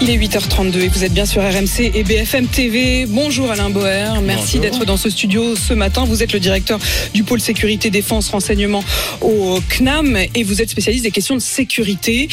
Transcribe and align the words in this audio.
Il 0.00 0.10
est 0.10 0.16
8h32 0.16 0.80
et 0.80 0.88
vous 0.88 1.04
êtes 1.04 1.12
bien 1.12 1.26
sur 1.26 1.42
RMC 1.42 1.92
et 1.94 2.02
BFM 2.02 2.48
TV. 2.48 3.06
Bonjour 3.06 3.50
Alain 3.50 3.70
Boer, 3.70 4.20
merci 4.22 4.58
d'être 4.58 4.84
dans 4.84 4.96
ce 4.96 5.10
studio 5.10 5.54
ce 5.54 5.74
matin. 5.74 6.04
Vous 6.04 6.22
êtes 6.22 6.32
le 6.32 6.40
directeur 6.40 6.80
du 7.14 7.22
pôle 7.22 7.40
sécurité 7.40 7.90
défense 7.90 8.28
renseignement 8.30 8.82
au 9.20 9.60
CNAM 9.68 10.16
et 10.34 10.42
vous 10.42 10.60
êtes 10.60 10.70
spécialiste 10.70 11.04
des 11.04 11.10
questions 11.10 11.34
de 11.34 11.40
sécurité. 11.40 12.28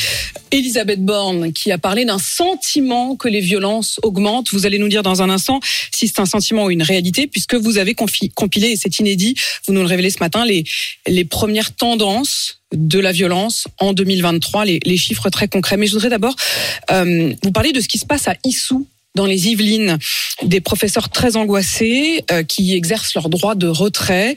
Elisabeth 0.51 1.03
Borne 1.03 1.53
qui 1.53 1.71
a 1.71 1.77
parlé 1.77 2.05
d'un 2.05 2.17
sentiment 2.17 3.15
que 3.15 3.27
les 3.27 3.41
violences 3.41 3.99
augmentent. 4.01 4.51
Vous 4.51 4.65
allez 4.65 4.79
nous 4.79 4.89
dire 4.89 5.03
dans 5.03 5.21
un 5.21 5.29
instant 5.29 5.59
si 5.91 6.07
c'est 6.07 6.19
un 6.19 6.25
sentiment 6.25 6.65
ou 6.65 6.71
une 6.71 6.83
réalité 6.83 7.27
puisque 7.27 7.55
vous 7.55 7.77
avez 7.77 7.93
compilé, 7.93 8.69
et 8.69 8.75
c'est 8.75 8.99
inédit, 8.99 9.35
vous 9.67 9.73
nous 9.73 9.81
le 9.81 9.87
révélez 9.87 10.09
ce 10.09 10.19
matin, 10.19 10.45
les, 10.45 10.63
les 11.07 11.25
premières 11.25 11.75
tendances 11.75 12.58
de 12.73 12.99
la 12.99 13.11
violence 13.11 13.67
en 13.79 13.93
2023, 13.93 14.65
les, 14.65 14.79
les 14.85 14.97
chiffres 14.97 15.29
très 15.29 15.47
concrets. 15.47 15.77
Mais 15.77 15.87
je 15.87 15.93
voudrais 15.93 16.09
d'abord 16.09 16.35
euh, 16.91 17.33
vous 17.43 17.51
parler 17.51 17.71
de 17.71 17.81
ce 17.81 17.87
qui 17.87 17.97
se 17.97 18.05
passe 18.05 18.27
à 18.27 18.35
Issou 18.43 18.87
dans 19.15 19.25
les 19.25 19.49
Yvelines, 19.49 19.97
des 20.43 20.61
professeurs 20.61 21.09
très 21.09 21.35
angoissés 21.35 22.23
euh, 22.31 22.43
qui 22.43 22.73
exercent 22.73 23.15
leur 23.15 23.27
droit 23.29 23.55
de 23.55 23.67
retrait. 23.67 24.35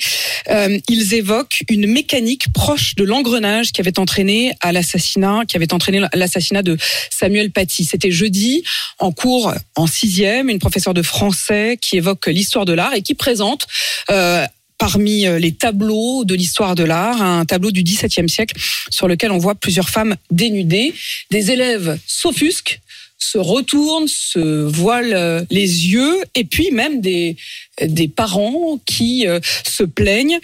Euh, 0.49 0.79
ils 0.89 1.15
évoquent 1.15 1.63
une 1.69 1.87
mécanique 1.87 2.53
proche 2.53 2.95
de 2.97 3.05
l'engrenage 3.05 3.73
qui 3.73 3.81
avait 3.81 3.99
entraîné 3.99 4.55
à 4.61 4.73
l'assassinat, 4.73 5.43
qui 5.47 5.57
avait 5.57 5.73
entraîné 5.73 6.01
l'assassinat 6.15 6.63
de 6.63 6.77
Samuel 7.11 7.53
Paty. 7.53 7.85
C'était 7.85 8.11
jeudi, 8.11 8.65
en 8.99 9.13
cours 9.13 9.53
en 9.77 9.87
sixième, 9.87 10.49
une 10.49 10.59
professeure 10.59 10.95
de 10.95 11.03
français 11.03 11.79
qui 11.81 11.99
évoque 11.99 12.27
l'histoire 12.27 12.65
de 12.65 12.73
l'art 12.73 12.95
et 12.95 13.03
qui 13.03 13.15
présente 13.15 13.67
euh, 14.11 14.45
parmi 14.83 15.27
les 15.39 15.53
tableaux 15.53 16.25
de 16.25 16.35
l'histoire 16.35 16.75
de 16.75 16.83
l'art, 16.83 17.23
un 17.23 17.45
tableau 17.45 17.71
du 17.71 17.85
XVIIe 17.85 18.29
siècle 18.29 18.57
sur 18.91 19.07
lequel 19.07 19.31
on 19.31 19.39
voit 19.39 19.55
plusieurs 19.55 19.89
femmes 19.89 20.17
dénudées. 20.33 20.93
Des 21.31 21.53
élèves 21.53 22.01
s'offusquent, 22.05 22.81
se 23.17 23.39
retournent, 23.39 24.09
se 24.09 24.65
voilent 24.65 25.47
les 25.51 25.87
yeux, 25.93 26.17
et 26.35 26.43
puis 26.43 26.73
même 26.73 27.01
des, 27.01 27.37
des 27.81 28.09
parents 28.09 28.81
qui 28.85 29.29
euh, 29.29 29.39
se 29.65 29.85
plaignent, 29.85 30.41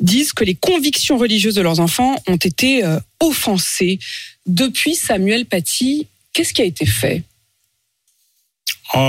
disent 0.00 0.32
que 0.32 0.44
les 0.44 0.54
convictions 0.54 1.18
religieuses 1.18 1.54
de 1.54 1.62
leurs 1.62 1.80
enfants 1.80 2.16
ont 2.26 2.36
été 2.36 2.84
euh, 2.84 2.98
offensées. 3.20 3.98
Depuis 4.46 4.94
Samuel 4.94 5.44
Paty, 5.44 6.06
qu'est-ce 6.32 6.54
qui 6.54 6.62
a 6.62 6.64
été 6.64 6.86
fait? 6.86 7.22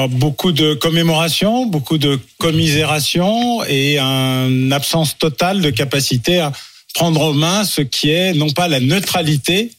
Beaucoup 0.10 0.52
de 0.52 0.74
commémorations, 0.74 1.66
beaucoup 1.66 1.98
de 1.98 2.20
commisération 2.38 3.64
et 3.66 4.00
une 4.00 4.74
absence 4.74 5.18
totale 5.18 5.62
de 5.62 5.70
capacité 5.70 6.40
à 6.40 6.52
prendre 6.94 7.22
en 7.22 7.34
main 7.34 7.66
ce 7.66 7.82
qui 7.82 8.10
est 8.10 8.34
non 8.34 8.50
pas 8.50 8.68
la 8.68 8.80
neutralité, 8.80 9.72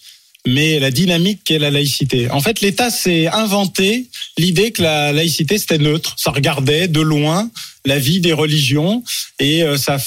mais 0.47 0.79
la 0.79 0.91
dynamique 0.91 1.41
qu'est 1.45 1.59
la 1.59 1.71
laïcité. 1.71 2.31
En 2.31 2.41
fait, 2.41 2.61
l'État 2.61 2.91
s'est 2.91 3.27
inventé 3.27 4.07
l'idée 4.39 4.71
que 4.71 4.83
la 4.83 5.13
laïcité 5.13 5.59
c'était 5.59 5.79
neutre, 5.79 6.15
ça 6.19 6.31
regardait 6.31 6.89
de 6.89 7.01
loin 7.01 7.51
la 7.85 7.99
vie 7.99 8.21
des 8.21 8.33
religions 8.33 9.03
et 9.39 9.63
euh, 9.63 9.77
ça 9.77 9.99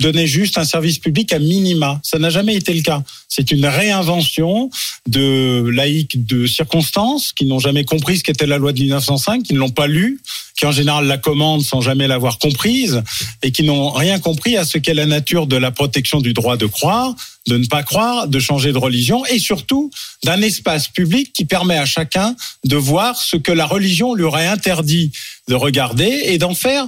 donner 0.00 0.26
juste 0.26 0.58
un 0.58 0.64
service 0.64 0.98
public 0.98 1.32
à 1.32 1.38
minima. 1.38 2.00
Ça 2.02 2.18
n'a 2.18 2.30
jamais 2.30 2.54
été 2.54 2.74
le 2.74 2.82
cas. 2.82 3.02
C'est 3.28 3.50
une 3.50 3.66
réinvention 3.66 4.70
de 5.08 5.68
laïcs 5.72 6.26
de 6.26 6.46
circonstances 6.46 7.32
qui 7.32 7.46
n'ont 7.46 7.58
jamais 7.58 7.84
compris 7.84 8.18
ce 8.18 8.22
qu'était 8.22 8.46
la 8.46 8.58
loi 8.58 8.72
de 8.72 8.80
1905, 8.80 9.42
qui 9.42 9.54
ne 9.54 9.58
l'ont 9.58 9.70
pas 9.70 9.86
lu, 9.86 10.20
qui 10.58 10.66
en 10.66 10.72
général 10.72 11.06
la 11.06 11.18
commandent 11.18 11.62
sans 11.62 11.80
jamais 11.80 12.08
l'avoir 12.08 12.38
comprise 12.38 13.02
et 13.42 13.52
qui 13.52 13.62
n'ont 13.62 13.90
rien 13.90 14.18
compris 14.18 14.56
à 14.56 14.64
ce 14.64 14.78
qu'est 14.78 14.94
la 14.94 15.06
nature 15.06 15.46
de 15.46 15.56
la 15.56 15.70
protection 15.70 16.20
du 16.20 16.32
droit 16.32 16.56
de 16.56 16.66
croire, 16.66 17.14
de 17.46 17.56
ne 17.56 17.66
pas 17.66 17.82
croire, 17.82 18.28
de 18.28 18.38
changer 18.38 18.72
de 18.72 18.78
religion 18.78 19.24
et 19.26 19.38
surtout 19.38 19.90
d'un 20.24 20.42
espace 20.42 20.88
public 20.88 21.32
qui 21.32 21.44
permet 21.44 21.78
à 21.78 21.86
chacun 21.86 22.34
de 22.64 22.76
voir 22.76 23.16
ce 23.16 23.36
que 23.36 23.52
la 23.52 23.66
religion 23.66 24.14
lui 24.14 24.24
aurait 24.24 24.46
interdit 24.46 25.12
de 25.48 25.54
regarder 25.54 26.22
et 26.24 26.38
d'en 26.38 26.54
faire 26.54 26.86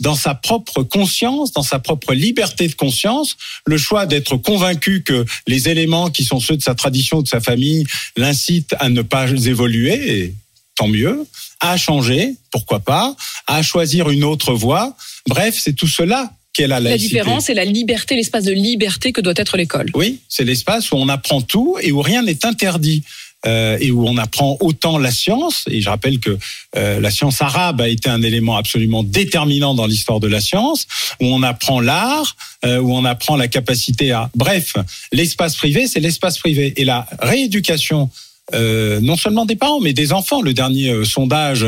dans 0.00 0.14
sa 0.14 0.34
propre 0.34 0.82
conscience, 0.82 1.52
dans 1.52 1.62
sa 1.62 1.78
propre 1.78 2.14
liberté 2.14 2.68
de 2.68 2.74
conscience, 2.74 3.36
le 3.64 3.78
choix 3.78 4.06
d'être 4.06 4.36
convaincu 4.36 5.02
que 5.02 5.24
les 5.46 5.68
éléments 5.68 6.10
qui 6.10 6.24
sont 6.24 6.40
ceux 6.40 6.56
de 6.56 6.62
sa 6.62 6.74
tradition, 6.74 7.22
de 7.22 7.28
sa 7.28 7.40
famille, 7.40 7.86
l'incitent 8.16 8.74
à 8.78 8.88
ne 8.88 9.02
pas 9.02 9.28
évoluer, 9.30 10.20
et 10.20 10.34
tant 10.74 10.88
mieux, 10.88 11.26
à 11.60 11.76
changer, 11.76 12.34
pourquoi 12.50 12.80
pas, 12.80 13.16
à 13.46 13.62
choisir 13.62 14.10
une 14.10 14.24
autre 14.24 14.52
voie. 14.52 14.96
Bref, 15.26 15.58
c'est 15.58 15.72
tout 15.72 15.88
cela 15.88 16.30
la. 16.64 16.80
La 16.80 16.96
différence, 16.96 17.46
c'est 17.46 17.54
la 17.54 17.64
liberté, 17.64 18.16
l'espace 18.16 18.44
de 18.44 18.52
liberté 18.52 19.12
que 19.12 19.20
doit 19.20 19.34
être 19.36 19.56
l'école. 19.56 19.90
Oui, 19.94 20.20
c'est 20.28 20.44
l'espace 20.44 20.90
où 20.92 20.96
on 20.96 21.08
apprend 21.08 21.42
tout 21.42 21.76
et 21.80 21.92
où 21.92 22.00
rien 22.00 22.22
n'est 22.22 22.44
interdit. 22.44 23.02
Euh, 23.44 23.76
et 23.80 23.92
où 23.92 24.08
on 24.08 24.16
apprend 24.16 24.56
autant 24.60 24.98
la 24.98 25.12
science. 25.12 25.64
Et 25.70 25.80
je 25.80 25.88
rappelle 25.88 26.18
que 26.18 26.36
euh, 26.76 26.98
la 27.00 27.10
science 27.10 27.42
arabe 27.42 27.80
a 27.80 27.88
été 27.88 28.08
un 28.08 28.22
élément 28.22 28.56
absolument 28.56 29.04
déterminant 29.04 29.74
dans 29.74 29.86
l'histoire 29.86 30.18
de 30.18 30.26
la 30.26 30.40
science, 30.40 30.86
où 31.20 31.26
on 31.26 31.42
apprend 31.44 31.78
l'art, 31.78 32.34
euh, 32.64 32.78
où 32.78 32.92
on 32.92 33.04
apprend 33.04 33.36
la 33.36 33.46
capacité 33.46 34.10
à... 34.10 34.30
Bref, 34.34 34.74
l'espace 35.12 35.54
privé, 35.54 35.86
c'est 35.86 36.00
l'espace 36.00 36.38
privé. 36.38 36.72
Et 36.76 36.84
la 36.84 37.06
rééducation 37.20 38.10
euh, 38.54 39.00
non 39.00 39.16
seulement 39.16 39.44
des 39.44 39.56
parents, 39.56 39.80
mais 39.80 39.92
des 39.92 40.12
enfants. 40.12 40.40
Le 40.40 40.54
dernier 40.54 41.04
sondage 41.04 41.66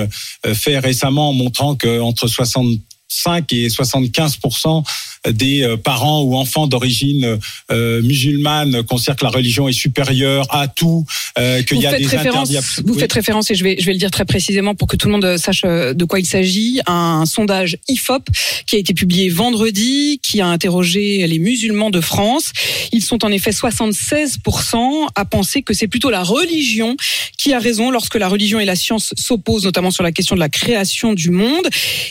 fait 0.54 0.78
récemment 0.78 1.32
montrant 1.32 1.76
qu'entre 1.76 2.26
65 2.26 3.52
et 3.52 3.68
75 3.68 4.38
des 5.26 5.62
euh, 5.62 5.76
parents 5.76 6.22
ou 6.22 6.36
enfants 6.36 6.66
d'origine 6.66 7.38
euh, 7.70 8.02
musulmane 8.02 8.82
considèrent 8.84 9.16
que 9.16 9.24
la 9.24 9.30
religion 9.30 9.68
est 9.68 9.72
supérieure 9.72 10.46
à 10.50 10.68
tout, 10.68 11.04
euh, 11.38 11.62
qu'il 11.62 11.78
y 11.78 11.86
a 11.86 11.98
des 11.98 12.14
interdits. 12.14 12.56
Vous 12.84 12.98
faites 12.98 13.12
référence, 13.12 13.50
et 13.50 13.54
je 13.54 13.64
vais, 13.64 13.76
je 13.78 13.86
vais 13.86 13.92
le 13.92 13.98
dire 13.98 14.10
très 14.10 14.24
précisément 14.24 14.74
pour 14.74 14.88
que 14.88 14.96
tout 14.96 15.08
le 15.08 15.12
monde 15.12 15.36
sache 15.36 15.62
de 15.62 16.04
quoi 16.04 16.20
il 16.20 16.26
s'agit, 16.26 16.80
un 16.86 17.24
sondage 17.26 17.78
IFOP 17.88 18.28
qui 18.66 18.76
a 18.76 18.78
été 18.78 18.94
publié 18.94 19.28
vendredi, 19.28 20.20
qui 20.22 20.40
a 20.40 20.46
interrogé 20.46 21.26
les 21.26 21.38
musulmans 21.38 21.90
de 21.90 22.00
France. 22.00 22.52
Ils 22.92 23.02
sont 23.02 23.24
en 23.24 23.32
effet 23.32 23.50
76% 23.50 25.06
à 25.14 25.24
penser 25.24 25.62
que 25.62 25.74
c'est 25.74 25.88
plutôt 25.88 26.10
la 26.10 26.22
religion 26.22 26.96
qui 27.36 27.52
a 27.52 27.58
raison 27.58 27.90
lorsque 27.90 28.16
la 28.16 28.28
religion 28.28 28.60
et 28.60 28.64
la 28.64 28.76
science 28.76 29.12
s'opposent, 29.16 29.64
notamment 29.64 29.90
sur 29.90 30.02
la 30.02 30.12
question 30.12 30.34
de 30.34 30.40
la 30.40 30.48
création 30.48 31.14
du 31.14 31.30
monde. 31.30 31.68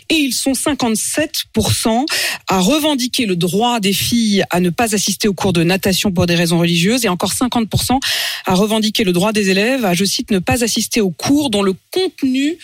Et 0.09 0.15
ils 0.15 0.33
sont 0.33 0.53
57% 0.53 2.05
à 2.47 2.59
revendiquer 2.59 2.96
le 3.25 3.35
droit 3.35 3.79
des 3.79 3.93
filles 3.93 4.43
à 4.49 4.59
ne 4.59 4.69
pas 4.69 4.95
assister 4.95 5.27
aux 5.27 5.33
cours 5.33 5.53
de 5.53 5.63
natation 5.63 6.11
pour 6.11 6.25
des 6.25 6.35
raisons 6.35 6.59
religieuses 6.59 7.05
et 7.05 7.09
encore 7.09 7.33
50% 7.33 7.99
à 8.45 8.53
revendiquer 8.53 9.03
le 9.03 9.13
droit 9.13 9.31
des 9.31 9.49
élèves 9.49 9.85
à, 9.85 9.93
je 9.93 10.05
cite, 10.05 10.31
ne 10.31 10.39
pas 10.39 10.63
assister 10.63 11.01
aux 11.01 11.11
cours 11.11 11.49
dont 11.49 11.61
le 11.61 11.73
contenu 11.91 12.57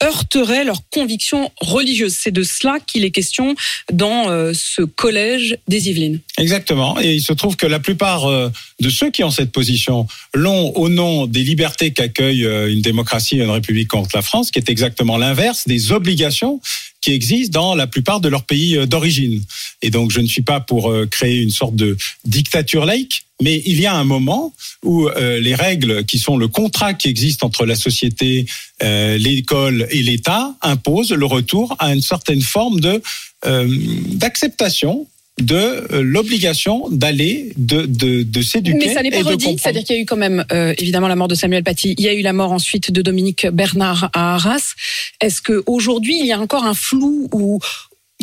heurterait 0.00 0.64
leurs 0.64 0.82
convictions 0.90 1.50
religieuses. 1.60 2.14
C'est 2.16 2.30
de 2.30 2.44
cela 2.44 2.78
qu'il 2.86 3.04
est 3.04 3.10
question 3.10 3.56
dans 3.92 4.30
euh, 4.30 4.52
ce 4.54 4.82
collège 4.82 5.58
des 5.66 5.88
Yvelines. 5.88 6.20
Exactement. 6.38 7.00
Et 7.00 7.14
il 7.14 7.20
se 7.20 7.32
trouve 7.32 7.56
que 7.56 7.66
la 7.66 7.80
plupart 7.80 8.26
euh, 8.26 8.48
de 8.80 8.90
ceux 8.90 9.10
qui 9.10 9.24
ont 9.24 9.32
cette 9.32 9.50
position 9.50 10.06
l'ont 10.34 10.70
au 10.76 10.88
nom 10.88 11.26
des 11.26 11.42
libertés 11.42 11.92
qu'accueille 11.92 12.44
euh, 12.44 12.72
une 12.72 12.80
démocratie 12.80 13.40
et 13.40 13.42
une 13.42 13.50
république 13.50 13.88
contre 13.88 14.10
la 14.14 14.22
France, 14.22 14.52
qui 14.52 14.60
est 14.60 14.70
exactement 14.70 15.16
l'inverse 15.16 15.66
des 15.66 15.90
obligations 15.90 16.60
qui 17.00 17.12
existent 17.12 17.60
dans 17.60 17.74
la 17.74 17.86
plupart 17.86 18.20
de 18.20 18.28
leurs 18.28 18.44
pays 18.44 18.86
d'origine. 18.86 19.42
Et 19.82 19.90
donc, 19.90 20.10
je 20.10 20.20
ne 20.20 20.26
suis 20.26 20.42
pas 20.42 20.60
pour 20.60 20.92
créer 21.10 21.40
une 21.40 21.50
sorte 21.50 21.76
de 21.76 21.96
dictature 22.24 22.84
laïque, 22.84 23.24
mais 23.40 23.62
il 23.66 23.80
y 23.80 23.86
a 23.86 23.94
un 23.94 24.04
moment 24.04 24.52
où 24.82 25.08
euh, 25.08 25.38
les 25.38 25.54
règles 25.54 26.04
qui 26.04 26.18
sont 26.18 26.36
le 26.36 26.48
contrat 26.48 26.94
qui 26.94 27.08
existe 27.08 27.44
entre 27.44 27.66
la 27.66 27.76
société, 27.76 28.46
euh, 28.82 29.16
l'école 29.16 29.86
et 29.90 30.02
l'État 30.02 30.54
imposent 30.60 31.12
le 31.12 31.26
retour 31.26 31.76
à 31.78 31.94
une 31.94 32.02
certaine 32.02 32.42
forme 32.42 32.80
de 32.80 33.00
euh, 33.46 33.68
d'acceptation 34.08 35.06
de 35.40 35.54
euh, 35.54 36.02
l'obligation 36.02 36.88
d'aller, 36.90 37.52
de, 37.56 37.86
de, 37.86 38.22
de 38.22 38.42
s'éduquer. 38.42 38.86
Mais 38.86 38.94
ça 38.94 39.02
n'est 39.02 39.10
pas 39.10 39.22
redit, 39.22 39.56
c'est-à-dire 39.58 39.84
qu'il 39.84 39.96
y 39.96 39.98
a 39.98 40.02
eu 40.02 40.06
quand 40.06 40.16
même 40.16 40.44
euh, 40.52 40.74
évidemment 40.78 41.08
la 41.08 41.16
mort 41.16 41.28
de 41.28 41.34
Samuel 41.34 41.64
Paty, 41.64 41.94
il 41.98 42.04
y 42.04 42.08
a 42.08 42.14
eu 42.14 42.22
la 42.22 42.32
mort 42.32 42.52
ensuite 42.52 42.90
de 42.90 43.02
Dominique 43.02 43.46
Bernard 43.46 44.10
à 44.12 44.34
Arras. 44.34 44.74
Est-ce 45.20 45.40
que 45.40 45.62
aujourd'hui 45.66 46.18
il 46.20 46.26
y 46.26 46.32
a 46.32 46.40
encore 46.40 46.64
un 46.64 46.74
flou 46.74 47.28
ou 47.32 47.60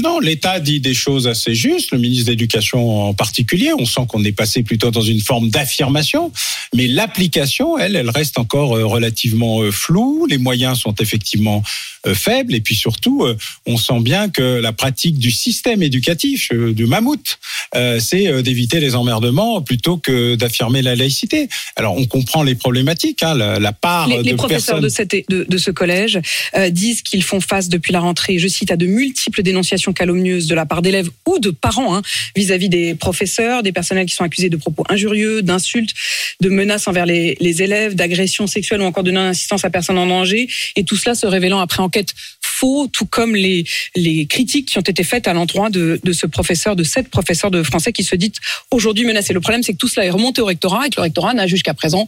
Non, 0.04 0.20
l'État 0.20 0.60
dit 0.60 0.82
des 0.82 0.94
choses 0.94 1.26
assez 1.26 1.56
justes, 1.56 1.92
le 1.92 2.00
ministre 2.00 2.26
de 2.26 2.32
l'Éducation 2.32 3.08
en 3.08 3.14
particulier. 3.14 3.72
On 3.80 3.86
sent 3.86 4.02
qu'on 4.10 4.26
est 4.26 4.34
passé 4.34 4.62
plutôt 4.62 4.92
dans 4.92 5.02
une 5.02 5.22
forme 5.22 5.50
d'affirmation, 5.50 6.34
mais 6.74 6.88
l'application, 6.88 7.78
elle, 7.78 7.96
elle 7.96 8.10
reste 8.10 8.38
encore 8.38 8.76
euh, 8.76 8.86
relativement 8.86 9.62
euh, 9.62 9.72
floue. 9.72 10.26
Les 10.26 10.38
moyens 10.38 10.80
sont 10.80 10.94
effectivement 10.96 11.64
euh, 12.08 12.14
faibles, 12.14 12.54
et 12.54 12.60
puis 12.60 12.76
surtout, 12.76 13.26
on 13.66 13.78
sent 13.78 14.02
bien 14.02 14.30
que 14.30 14.42
la 14.42 14.74
pratique 14.74 15.18
du 15.18 15.32
système 15.32 15.82
éducatif, 15.82 16.50
du 16.52 16.86
mammouth, 16.86 17.40
euh, 17.76 18.00
c'est 18.00 18.28
euh, 18.28 18.42
d'éviter 18.42 18.80
les 18.80 18.96
emmerdements 18.96 19.62
plutôt 19.62 19.98
que 19.98 20.36
d'affirmer 20.36 20.82
la 20.82 20.96
laïcité. 20.96 21.50
Alors, 21.76 21.98
on 21.98 22.06
comprend 22.06 22.44
les 22.44 22.56
problématiques, 22.56 23.24
hein, 23.24 23.36
la, 23.36 23.60
la 23.60 23.74
part 23.74 24.08
les, 24.08 24.18
de 24.18 24.24
les 24.24 24.34
professeurs 24.36 24.82
personnes. 24.82 24.84
de, 24.84 24.90
cette, 24.90 25.30
de, 25.30 25.46
de 25.48 25.58
ce 25.58 25.72
collège 25.72 26.20
euh, 26.56 26.70
disent 26.70 27.02
qu'ils 27.02 27.24
font 27.24 27.42
face 27.42 27.70
depuis 27.70 27.94
la 27.94 28.00
rentrée, 28.00 28.40
je 28.40 28.48
cite, 28.48 28.72
à 28.72 28.78
de 28.78 28.86
multiples 28.86 29.44
dénonciations 29.44 29.94
calomnieuses 29.94 30.48
de 30.48 30.56
la 30.56 30.66
part 30.66 30.82
d'élèves 30.82 31.10
ou 31.26 31.40
de 31.40 31.52
parents 31.52 31.96
hein, 31.96 32.02
vis-à-vis 32.36 32.70
des 32.70 32.96
professeurs, 32.96 33.64
des 33.64 33.72
personnels 33.72 34.06
qui 34.06 34.16
sont 34.16 34.24
accusés 34.24 34.50
de 34.50 34.58
propos 34.58 34.84
injurieux, 34.90 35.42
d'insultes, 35.42 35.94
de 36.42 36.50
menaces 36.50 36.88
envers 36.88 37.06
les, 37.06 37.38
les 37.40 37.62
élèves, 37.62 37.96
d'agressions 37.96 38.48
sexuelles 38.48 38.82
ou 38.82 38.86
encore 38.86 39.04
de 39.04 39.12
non-assistance 39.12 39.66
à 39.66 39.70
personne 39.70 39.98
en 39.98 40.08
danger, 40.08 40.48
et 40.76 40.84
tout 40.84 40.96
cela 40.96 41.16
se 41.16 41.26
révélant 41.26 41.60
après 41.60 41.82
enquête 41.82 42.14
faux, 42.60 42.88
tout 42.92 43.06
comme 43.06 43.36
les, 43.36 43.66
les 43.96 44.26
critiques 44.28 44.68
qui 44.70 44.78
ont 44.78 44.82
été 44.82 45.04
faites 45.04 45.28
à 45.28 45.34
l'endroit 45.34 45.70
de, 45.70 46.00
de 46.04 46.14
ce 46.14 46.26
professeur, 46.28 46.76
de 46.76 46.84
cette 46.84 47.10
professeure 47.10 47.52
de 47.52 47.64
français 47.64 47.92
qui 47.92 48.04
se 48.04 48.16
dit 48.16 48.32
aujourd'hui 48.72 49.06
menacé. 49.06 49.34
Le 49.34 49.42
problème, 49.42 49.64
c'est 49.64 49.74
que 49.74 49.78
tout 49.78 49.88
cela 49.88 50.06
est 50.06 50.10
remonté 50.10 50.42
au 50.42 50.46
rectorat 50.46 50.88
et 50.88 50.90
que 50.90 50.96
le 50.98 51.02
rectorat 51.04 51.34
n'a 51.34 51.48
jusqu'à 51.48 51.74
présent 51.74 52.08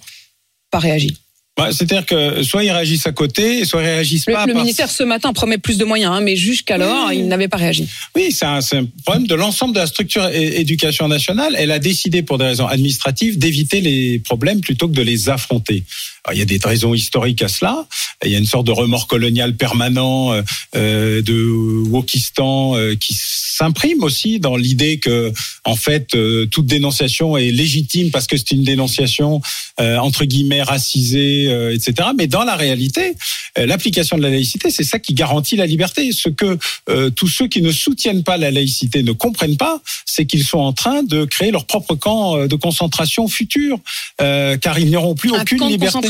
pas 0.71 0.79
réagi. 0.79 1.17
Ouais, 1.59 1.71
C'est-à-dire 1.71 2.05
que 2.05 2.43
soit 2.43 2.63
ils 2.63 2.69
réagissent 2.69 3.07
à 3.07 3.11
côté, 3.11 3.65
soit 3.65 3.81
ils 3.81 3.85
réagissent 3.85 4.27
Le, 4.27 4.33
pas. 4.33 4.45
le 4.45 4.53
parce- 4.53 4.63
ministère 4.63 4.91
ce 4.91 5.01
matin 5.01 5.33
promet 5.33 5.57
plus 5.57 5.79
de 5.79 5.85
moyens, 5.85 6.13
hein, 6.13 6.21
mais 6.21 6.35
jusqu'alors, 6.35 7.07
Oui. 7.09 7.17
il 7.17 7.27
n'avait 7.27 7.47
pas 7.47 7.57
réagi. 7.57 7.87
Oui, 8.15 8.31
c'est 8.31 8.45
un, 8.45 8.59
problème 9.03 9.25
de 9.25 9.33
l'ensemble 9.33 9.73
de 9.73 9.79
la 9.79 9.87
structure 9.87 10.27
éducation 10.29 11.07
nationale. 11.07 11.55
Elle 11.57 11.71
a 11.71 11.79
décidé, 11.79 12.21
pour 12.21 12.37
des 12.37 12.45
raisons 12.45 12.67
administratives, 12.67 13.39
d'éviter 13.39 13.81
les 13.81 14.19
problèmes 14.19 14.61
plutôt 14.61 14.87
que 14.87 14.93
de 14.93 15.01
les 15.01 15.29
affronter. 15.29 15.83
Alors, 16.27 16.35
il 16.35 16.39
y 16.39 16.41
a 16.41 16.45
des 16.45 16.59
raisons 16.61 16.93
historiques 16.93 17.41
à 17.41 17.47
cela. 17.47 17.87
Il 18.25 18.31
y 18.31 18.35
a 18.35 18.37
une 18.37 18.45
sorte 18.45 18.67
de 18.67 18.73
remords 18.73 19.07
colonial 19.07 19.55
permanent 19.55 20.33
euh, 20.33 20.41
euh, 20.75 21.21
de 21.21 21.87
wokistan 21.89 22.75
euh, 22.75 22.95
qui 22.95 23.15
s'imprime 23.17 24.03
aussi 24.03 24.39
dans 24.39 24.57
l'idée 24.57 24.99
que, 24.99 25.31
en 25.63 25.75
fait, 25.75 26.15
euh, 26.15 26.45
toute 26.45 26.65
dénonciation 26.65 27.37
est 27.37 27.51
légitime 27.51 28.11
parce 28.11 28.27
que 28.27 28.35
c'est 28.35 28.51
une 28.51 28.63
dénonciation 28.63 29.41
euh, 29.79 29.97
entre 29.97 30.25
guillemets 30.25 30.63
racisée, 30.63 31.45
euh, 31.47 31.73
etc. 31.73 32.09
Mais 32.17 32.27
dans 32.27 32.43
la 32.43 32.55
réalité, 32.55 33.13
l'application 33.55 34.17
de 34.17 34.21
la 34.21 34.29
laïcité, 34.29 34.69
c'est 34.69 34.83
ça 34.83 34.99
qui 34.99 35.13
garantit 35.13 35.55
la 35.55 35.65
liberté. 35.65 36.11
Ce 36.11 36.29
que 36.29 36.57
euh, 36.89 37.09
tous 37.09 37.27
ceux 37.27 37.47
qui 37.47 37.61
ne 37.61 37.71
soutiennent 37.71 38.23
pas 38.23 38.37
la 38.37 38.51
laïcité 38.51 39.01
ne 39.01 39.13
comprennent 39.13 39.57
pas, 39.57 39.81
c'est 40.05 40.25
qu'ils 40.25 40.43
sont 40.43 40.59
en 40.59 40.73
train 40.73 41.03
de 41.03 41.25
créer 41.25 41.51
leur 41.51 41.65
propre 41.65 41.95
camp 41.95 42.45
de 42.45 42.55
concentration 42.55 43.27
futur, 43.27 43.79
euh, 44.21 44.57
car 44.57 44.77
ils 44.77 44.91
n'auront 44.91 45.15
plus 45.15 45.33
Un 45.33 45.41
aucune 45.41 45.67
liberté. 45.67 46.07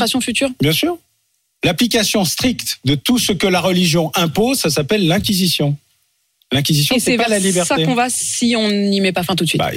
Bien 0.60 0.72
sûr. 0.72 0.98
L'application 1.64 2.24
stricte 2.24 2.78
de 2.84 2.94
tout 2.94 3.18
ce 3.18 3.32
que 3.32 3.46
la 3.46 3.60
religion 3.60 4.12
impose, 4.14 4.60
ça 4.60 4.70
s'appelle 4.70 5.06
l'inquisition. 5.06 5.76
L'inquisition, 6.50 6.94
c'est 6.98 7.10
c'est 7.12 7.16
pas 7.18 7.28
la 7.28 7.38
liberté. 7.38 7.68
ça 7.68 7.84
qu'on 7.84 7.94
va 7.94 8.08
si 8.08 8.54
on 8.56 8.70
n'y 8.70 9.02
met 9.02 9.12
pas 9.12 9.22
fin 9.22 9.36
tout 9.36 9.44
de 9.44 9.48
suite. 9.50 9.60
Bah, 9.60 9.70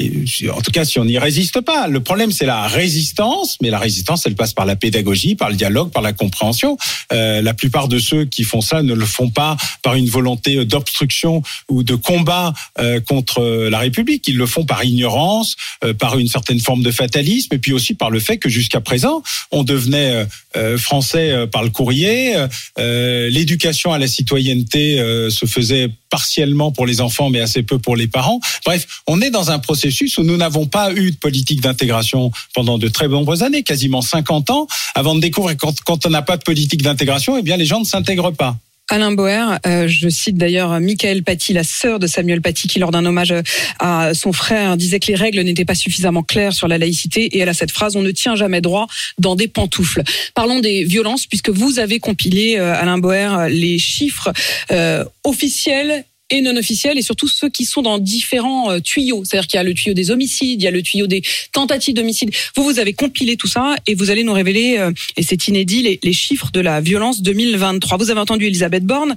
en 0.55 0.61
tout 0.61 0.71
cas, 0.71 0.85
si 0.85 0.99
on 0.99 1.05
n'y 1.05 1.17
résiste 1.19 1.59
pas. 1.59 1.89
Le 1.89 1.99
problème, 1.99 2.31
c'est 2.31 2.45
la 2.45 2.65
résistance, 2.67 3.57
mais 3.61 3.69
la 3.69 3.77
résistance, 3.79 4.25
elle 4.25 4.35
passe 4.35 4.53
par 4.53 4.65
la 4.65 4.77
pédagogie, 4.77 5.35
par 5.35 5.49
le 5.49 5.57
dialogue, 5.57 5.91
par 5.91 6.01
la 6.01 6.13
compréhension. 6.13 6.77
Euh, 7.11 7.41
la 7.41 7.53
plupart 7.53 7.89
de 7.89 7.99
ceux 7.99 8.23
qui 8.23 8.43
font 8.43 8.61
ça 8.61 8.83
ne 8.83 8.93
le 8.93 9.05
font 9.05 9.29
pas 9.29 9.57
par 9.81 9.95
une 9.95 10.07
volonté 10.07 10.63
d'obstruction 10.63 11.41
ou 11.67 11.83
de 11.83 11.95
combat 11.95 12.53
euh, 12.79 13.01
contre 13.01 13.67
la 13.69 13.79
République. 13.79 14.25
Ils 14.29 14.37
le 14.37 14.45
font 14.45 14.63
par 14.63 14.85
ignorance, 14.85 15.57
euh, 15.83 15.93
par 15.93 16.17
une 16.17 16.27
certaine 16.29 16.61
forme 16.61 16.83
de 16.83 16.91
fatalisme, 16.91 17.53
et 17.53 17.57
puis 17.57 17.73
aussi 17.73 17.95
par 17.95 18.09
le 18.09 18.21
fait 18.21 18.37
que 18.37 18.47
jusqu'à 18.47 18.79
présent, 18.79 19.23
on 19.51 19.63
devenait 19.63 20.13
euh, 20.13 20.25
euh, 20.55 20.77
français 20.77 21.31
euh, 21.31 21.47
par 21.47 21.63
le 21.63 21.69
courrier. 21.69 22.35
Euh, 22.79 23.29
L'éducation 23.29 23.91
à 23.91 23.99
la 23.99 24.07
citoyenneté 24.07 24.99
euh, 24.99 25.29
se 25.29 25.45
faisait 25.45 25.89
partiellement 26.11 26.71
pour 26.71 26.85
les 26.85 27.01
enfants, 27.01 27.31
mais 27.31 27.39
assez 27.39 27.63
peu 27.63 27.79
pour 27.79 27.95
les 27.95 28.07
parents. 28.07 28.39
Bref, 28.65 29.01
on 29.07 29.21
est 29.21 29.31
dans 29.31 29.49
un 29.49 29.57
processus 29.57 30.19
où 30.19 30.23
nous 30.23 30.37
n'avons 30.37 30.67
pas 30.67 30.93
eu 30.93 31.09
de 31.09 31.15
politique 31.15 31.61
d'intégration 31.61 32.31
pendant 32.53 32.77
de 32.77 32.87
très 32.87 33.07
nombreuses 33.07 33.41
années, 33.41 33.63
quasiment 33.63 34.01
50 34.01 34.51
ans, 34.51 34.67
avant 34.93 35.15
de 35.15 35.21
découvrir 35.21 35.57
que 35.57 35.65
quand, 35.83 36.05
on 36.05 36.09
n'a 36.09 36.21
pas 36.21 36.37
de 36.37 36.43
politique 36.43 36.83
d'intégration, 36.83 37.37
eh 37.37 37.41
bien 37.41 37.57
les 37.57 37.65
gens 37.65 37.79
ne 37.79 37.85
s'intègrent 37.85 38.31
pas. 38.31 38.57
Alain 38.91 39.13
Boer, 39.13 39.57
euh, 39.65 39.87
je 39.87 40.09
cite 40.09 40.35
d'ailleurs 40.35 40.81
Michael 40.81 41.23
Paty, 41.23 41.53
la 41.53 41.63
sœur 41.63 41.97
de 41.97 42.07
Samuel 42.07 42.41
Paty, 42.41 42.67
qui 42.67 42.77
lors 42.77 42.91
d'un 42.91 43.05
hommage 43.05 43.33
à 43.79 44.13
son 44.13 44.33
frère 44.33 44.75
disait 44.75 44.99
que 44.99 45.07
les 45.07 45.15
règles 45.15 45.39
n'étaient 45.39 45.63
pas 45.63 45.75
suffisamment 45.75 46.23
claires 46.23 46.51
sur 46.51 46.67
la 46.67 46.77
laïcité 46.77 47.23
et 47.23 47.39
elle 47.39 47.47
a 47.47 47.53
cette 47.53 47.71
phrase 47.71 47.95
on 47.95 48.01
ne 48.01 48.11
tient 48.11 48.35
jamais 48.35 48.59
droit 48.59 48.87
dans 49.17 49.35
des 49.35 49.47
pantoufles. 49.47 50.03
Parlons 50.33 50.59
des 50.59 50.83
violences 50.83 51.25
puisque 51.25 51.49
vous 51.49 51.79
avez 51.79 51.99
compilé 51.99 52.57
euh, 52.57 52.75
Alain 52.75 52.97
Boer 52.97 53.47
les 53.47 53.79
chiffres 53.79 54.33
euh, 54.71 55.05
officiels 55.23 56.03
et 56.31 56.41
non 56.41 56.55
officiels 56.55 56.97
et 56.97 57.01
surtout 57.01 57.27
ceux 57.27 57.49
qui 57.49 57.65
sont 57.65 57.81
dans 57.81 57.99
différents 57.99 58.71
euh, 58.71 58.79
tuyaux. 58.79 59.23
C'est-à-dire 59.23 59.47
qu'il 59.47 59.57
y 59.57 59.59
a 59.59 59.63
le 59.63 59.73
tuyau 59.73 59.93
des 59.93 60.11
homicides, 60.11 60.61
il 60.61 60.63
y 60.63 60.67
a 60.67 60.71
le 60.71 60.81
tuyau 60.81 61.07
des 61.07 61.21
tentatives 61.51 61.93
d'homicide. 61.93 62.31
Vous, 62.55 62.63
vous 62.63 62.79
avez 62.79 62.93
compilé 62.93 63.37
tout 63.37 63.47
ça 63.47 63.75
et 63.85 63.95
vous 63.95 64.09
allez 64.09 64.23
nous 64.23 64.33
révéler, 64.33 64.77
euh, 64.79 64.91
et 65.17 65.23
c'est 65.23 65.47
inédit, 65.47 65.83
les, 65.83 65.99
les 66.01 66.13
chiffres 66.13 66.51
de 66.51 66.59
la 66.59 66.81
violence 66.81 67.21
2023. 67.21 67.97
Vous 67.97 68.09
avez 68.09 68.19
entendu 68.19 68.45
Elisabeth 68.45 68.85
Borne, 68.85 69.15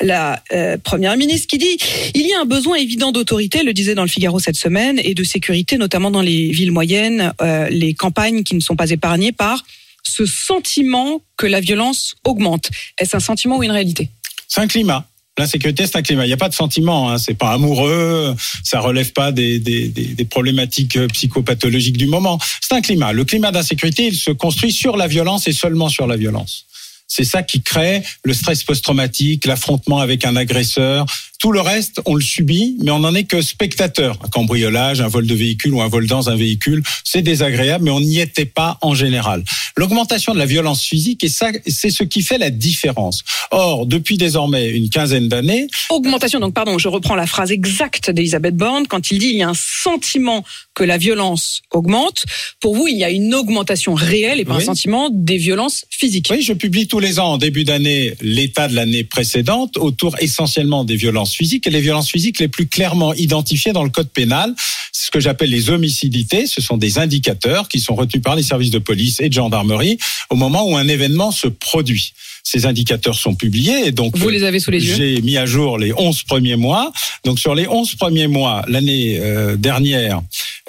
la 0.00 0.42
euh, 0.52 0.76
première 0.78 1.16
ministre, 1.16 1.46
qui 1.48 1.58
dit 1.58 1.76
il 2.14 2.26
y 2.26 2.32
a 2.32 2.40
un 2.40 2.44
besoin 2.44 2.76
évident 2.76 3.12
d'autorité, 3.12 3.62
le 3.62 3.72
disait 3.72 3.94
dans 3.94 4.02
le 4.02 4.08
Figaro 4.08 4.38
cette 4.38 4.56
semaine, 4.56 5.00
et 5.02 5.14
de 5.14 5.24
sécurité, 5.24 5.78
notamment 5.78 6.10
dans 6.10 6.22
les 6.22 6.50
villes 6.50 6.72
moyennes, 6.72 7.32
euh, 7.40 7.68
les 7.68 7.94
campagnes 7.94 8.42
qui 8.42 8.54
ne 8.54 8.60
sont 8.60 8.76
pas 8.76 8.90
épargnées 8.90 9.32
par 9.32 9.64
ce 10.02 10.26
sentiment 10.26 11.22
que 11.36 11.46
la 11.46 11.60
violence 11.60 12.14
augmente. 12.24 12.70
Est-ce 12.98 13.16
un 13.16 13.20
sentiment 13.20 13.58
ou 13.58 13.62
une 13.62 13.70
réalité? 13.70 14.08
C'est 14.48 14.60
un 14.60 14.66
climat. 14.66 15.06
L'insécurité, 15.38 15.86
c'est 15.86 15.96
un 15.96 16.02
climat. 16.02 16.24
Il 16.24 16.28
n'y 16.28 16.34
a 16.34 16.38
pas 16.38 16.50
de 16.50 16.54
sentiment. 16.54 17.10
Hein. 17.10 17.18
C'est 17.18 17.34
pas 17.34 17.52
amoureux. 17.52 18.34
Ça 18.62 18.80
relève 18.80 19.12
pas 19.12 19.32
des, 19.32 19.58
des, 19.58 19.88
des, 19.88 20.04
des 20.04 20.24
problématiques 20.24 20.96
euh, 20.96 21.08
psychopathologiques 21.08 21.96
du 21.96 22.06
moment. 22.06 22.38
C'est 22.60 22.74
un 22.74 22.82
climat. 22.82 23.12
Le 23.12 23.24
climat 23.24 23.50
d'insécurité, 23.50 24.08
il 24.08 24.16
se 24.16 24.30
construit 24.30 24.72
sur 24.72 24.96
la 24.96 25.06
violence 25.06 25.48
et 25.48 25.52
seulement 25.52 25.88
sur 25.88 26.06
la 26.06 26.16
violence. 26.16 26.66
C'est 27.14 27.24
ça 27.24 27.42
qui 27.42 27.60
crée 27.60 28.02
le 28.24 28.32
stress 28.32 28.64
post-traumatique, 28.64 29.44
l'affrontement 29.44 29.98
avec 29.98 30.24
un 30.24 30.34
agresseur. 30.34 31.04
Tout 31.38 31.52
le 31.52 31.60
reste, 31.60 32.00
on 32.06 32.14
le 32.14 32.22
subit, 32.22 32.78
mais 32.82 32.90
on 32.90 33.00
n'en 33.00 33.14
est 33.14 33.24
que 33.24 33.42
spectateur. 33.42 34.16
Un 34.24 34.28
cambriolage, 34.28 35.02
un 35.02 35.08
vol 35.08 35.26
de 35.26 35.34
véhicule 35.34 35.74
ou 35.74 35.82
un 35.82 35.88
vol 35.88 36.06
dans 36.06 36.30
un 36.30 36.36
véhicule, 36.36 36.82
c'est 37.04 37.20
désagréable, 37.20 37.84
mais 37.84 37.90
on 37.90 38.00
n'y 38.00 38.18
était 38.18 38.46
pas 38.46 38.78
en 38.80 38.94
général. 38.94 39.44
L'augmentation 39.76 40.34
de 40.34 40.38
la 40.38 40.46
violence 40.46 40.82
physique, 40.82 41.24
et 41.24 41.28
ça, 41.28 41.50
c'est 41.66 41.90
ce 41.90 42.04
qui 42.04 42.22
fait 42.22 42.38
la 42.38 42.50
différence. 42.50 43.22
Or, 43.50 43.86
depuis 43.86 44.16
désormais 44.16 44.70
une 44.70 44.88
quinzaine 44.90 45.28
d'années, 45.28 45.68
Augmentation, 45.90 46.40
donc 46.40 46.54
pardon, 46.54 46.78
je 46.78 46.88
reprends 46.88 47.14
la 47.14 47.26
phrase 47.26 47.50
exacte 47.52 48.10
d'Elisabeth 48.10 48.56
Borne 48.56 48.86
quand 48.86 49.10
il 49.10 49.18
dit 49.18 49.28
il 49.28 49.36
y 49.36 49.42
a 49.42 49.48
un 49.48 49.54
sentiment 49.54 50.44
que 50.74 50.84
la 50.84 50.96
violence 50.98 51.62
augmente. 51.70 52.24
Pour 52.60 52.74
vous, 52.74 52.88
il 52.88 52.96
y 52.96 53.04
a 53.04 53.10
une 53.10 53.34
augmentation 53.34 53.94
réelle 53.94 54.40
et 54.40 54.44
pas 54.44 54.56
Oui. 54.56 54.62
un 54.62 54.66
sentiment 54.66 55.10
des 55.12 55.36
violences 55.36 55.84
physiques. 55.90 56.28
Oui, 56.30 56.42
je 56.42 56.52
publie 56.54 56.86
tous 56.88 56.98
les 56.98 57.18
ans, 57.18 57.32
en 57.32 57.38
début 57.38 57.64
d'année, 57.64 58.14
l'état 58.22 58.68
de 58.68 58.74
l'année 58.74 59.04
précédente, 59.04 59.76
autour 59.76 60.16
essentiellement 60.20 60.84
des 60.84 60.96
violences 60.96 61.34
physiques. 61.34 61.66
Et 61.66 61.70
les 61.70 61.80
violences 61.80 62.10
physiques 62.10 62.38
les 62.38 62.48
plus 62.48 62.66
clairement 62.66 63.12
identifiées 63.14 63.72
dans 63.72 63.84
le 63.84 63.90
code 63.90 64.08
pénal, 64.08 64.54
ce 64.92 65.10
que 65.10 65.20
j'appelle 65.20 65.50
les 65.50 65.68
homicidités. 65.70 66.46
Ce 66.46 66.60
sont 66.62 66.76
des 66.78 66.98
indicateurs 66.98 67.68
qui 67.68 67.80
sont 67.80 67.94
retenus 67.94 68.22
par 68.22 68.36
les 68.36 68.42
services 68.42 68.70
de 68.70 68.78
police 68.78 69.20
et 69.20 69.28
de 69.28 69.34
gendarmerie 69.34 69.98
au 70.30 70.36
moment 70.36 70.66
où 70.68 70.76
un 70.76 70.88
événement 70.88 71.30
se 71.32 71.48
produit. 71.48 72.12
Ces 72.44 72.66
indicateurs 72.66 73.14
sont 73.14 73.34
publiés 73.36 73.86
et 73.86 73.92
donc 73.92 74.16
Vous 74.16 74.28
les 74.28 74.42
avez 74.42 74.58
sous 74.58 74.70
les 74.72 74.84
yeux? 74.84 74.96
j'ai 74.96 75.20
mis 75.22 75.36
à 75.36 75.46
jour 75.46 75.78
les 75.78 75.92
11 75.92 76.24
premiers 76.24 76.56
mois. 76.56 76.92
Donc 77.24 77.38
sur 77.38 77.54
les 77.54 77.68
11 77.68 77.94
premiers 77.94 78.26
mois, 78.26 78.64
l'année 78.66 79.18
euh, 79.20 79.54
dernière, 79.56 80.22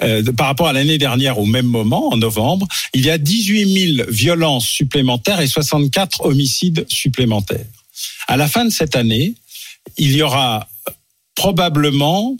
euh, 0.04 0.22
par 0.36 0.46
rapport 0.46 0.68
à 0.68 0.72
l'année 0.72 0.98
dernière 0.98 1.38
au 1.38 1.46
même 1.46 1.66
moment, 1.66 2.12
en 2.12 2.16
novembre, 2.16 2.66
il 2.92 3.04
y 3.04 3.10
a 3.10 3.18
18 3.18 3.96
000 3.96 4.10
violences 4.10 4.66
supplémentaires 4.66 5.40
et 5.40 5.46
64 5.46 6.24
homicides 6.24 6.86
supplémentaires. 6.88 7.66
À 8.28 8.36
la 8.36 8.48
fin 8.48 8.64
de 8.64 8.70
cette 8.70 8.96
année, 8.96 9.34
il 9.96 10.12
y 10.12 10.22
aura 10.22 10.68
probablement 11.34 12.36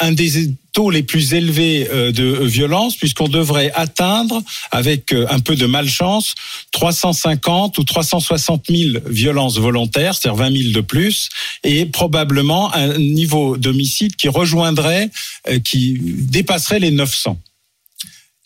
un 0.00 0.12
des 0.12 0.50
taux 0.72 0.90
les 0.90 1.02
plus 1.02 1.34
élevés 1.34 1.88
euh, 1.90 2.12
de 2.12 2.44
violence 2.44 2.96
puisqu'on 2.96 3.26
devrait 3.28 3.72
atteindre 3.74 4.42
avec 4.70 5.12
euh, 5.12 5.26
un 5.28 5.40
peu 5.40 5.56
de 5.56 5.66
malchance 5.66 6.34
350 6.72 7.76
ou 7.78 7.84
360 7.84 8.66
000 8.68 8.98
violences 9.06 9.58
volontaires, 9.58 10.14
c'est-à-dire 10.14 10.36
20 10.36 10.56
000 10.56 10.72
de 10.72 10.80
plus, 10.80 11.30
et 11.64 11.86
probablement 11.86 12.72
un 12.74 12.96
niveau 12.98 13.56
d'homicide 13.56 14.14
qui 14.14 14.28
rejoindrait, 14.28 15.10
euh, 15.48 15.58
qui 15.58 15.98
dépasserait 16.00 16.78
les 16.78 16.90
900. 16.92 17.36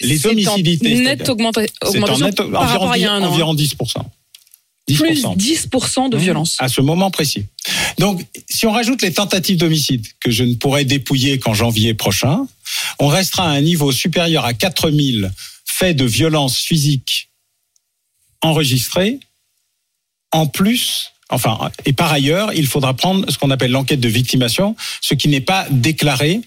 Les 0.00 0.16
C'est 0.18 0.28
en 0.28 0.56
Nette 1.02 1.28
en 1.28 1.32
augmentation 1.88 2.24
net, 2.24 2.36
par 2.36 2.46
environ, 2.46 2.58
rapport 2.66 2.92
à 2.92 2.98
il 2.98 3.02
y 3.02 3.04
a 3.04 3.12
un 3.12 3.20
an. 3.20 3.24
hein. 3.26 3.28
environ 3.28 3.52
10 3.54 3.74
Plus 4.86 5.22
10%. 5.24 5.36
10% 5.36 6.08
de 6.10 6.16
violence. 6.16 6.56
À 6.58 6.68
ce 6.68 6.80
moment 6.80 7.10
précis. 7.10 7.44
Donc, 8.00 8.24
si 8.48 8.64
on 8.64 8.72
rajoute 8.72 9.02
les 9.02 9.12
tentatives 9.12 9.58
d'homicide 9.58 10.06
que 10.20 10.30
je 10.30 10.42
ne 10.42 10.54
pourrai 10.54 10.86
dépouiller 10.86 11.38
qu'en 11.38 11.52
janvier 11.52 11.92
prochain, 11.92 12.46
on 12.98 13.08
restera 13.08 13.44
à 13.44 13.50
un 13.50 13.60
niveau 13.60 13.92
supérieur 13.92 14.46
à 14.46 14.54
4000 14.54 15.30
faits 15.66 15.98
de 15.98 16.06
violence 16.06 16.56
physique 16.56 17.28
enregistrés. 18.40 19.20
En 20.32 20.46
plus, 20.46 21.12
enfin, 21.28 21.70
et 21.84 21.92
par 21.92 22.10
ailleurs, 22.10 22.54
il 22.54 22.66
faudra 22.66 22.94
prendre 22.94 23.30
ce 23.30 23.36
qu'on 23.36 23.50
appelle 23.50 23.70
l'enquête 23.70 24.00
de 24.00 24.08
victimation, 24.08 24.76
ce 25.02 25.12
qui 25.12 25.28
n'est 25.28 25.42
pas 25.42 25.66
déclaré. 25.70 26.40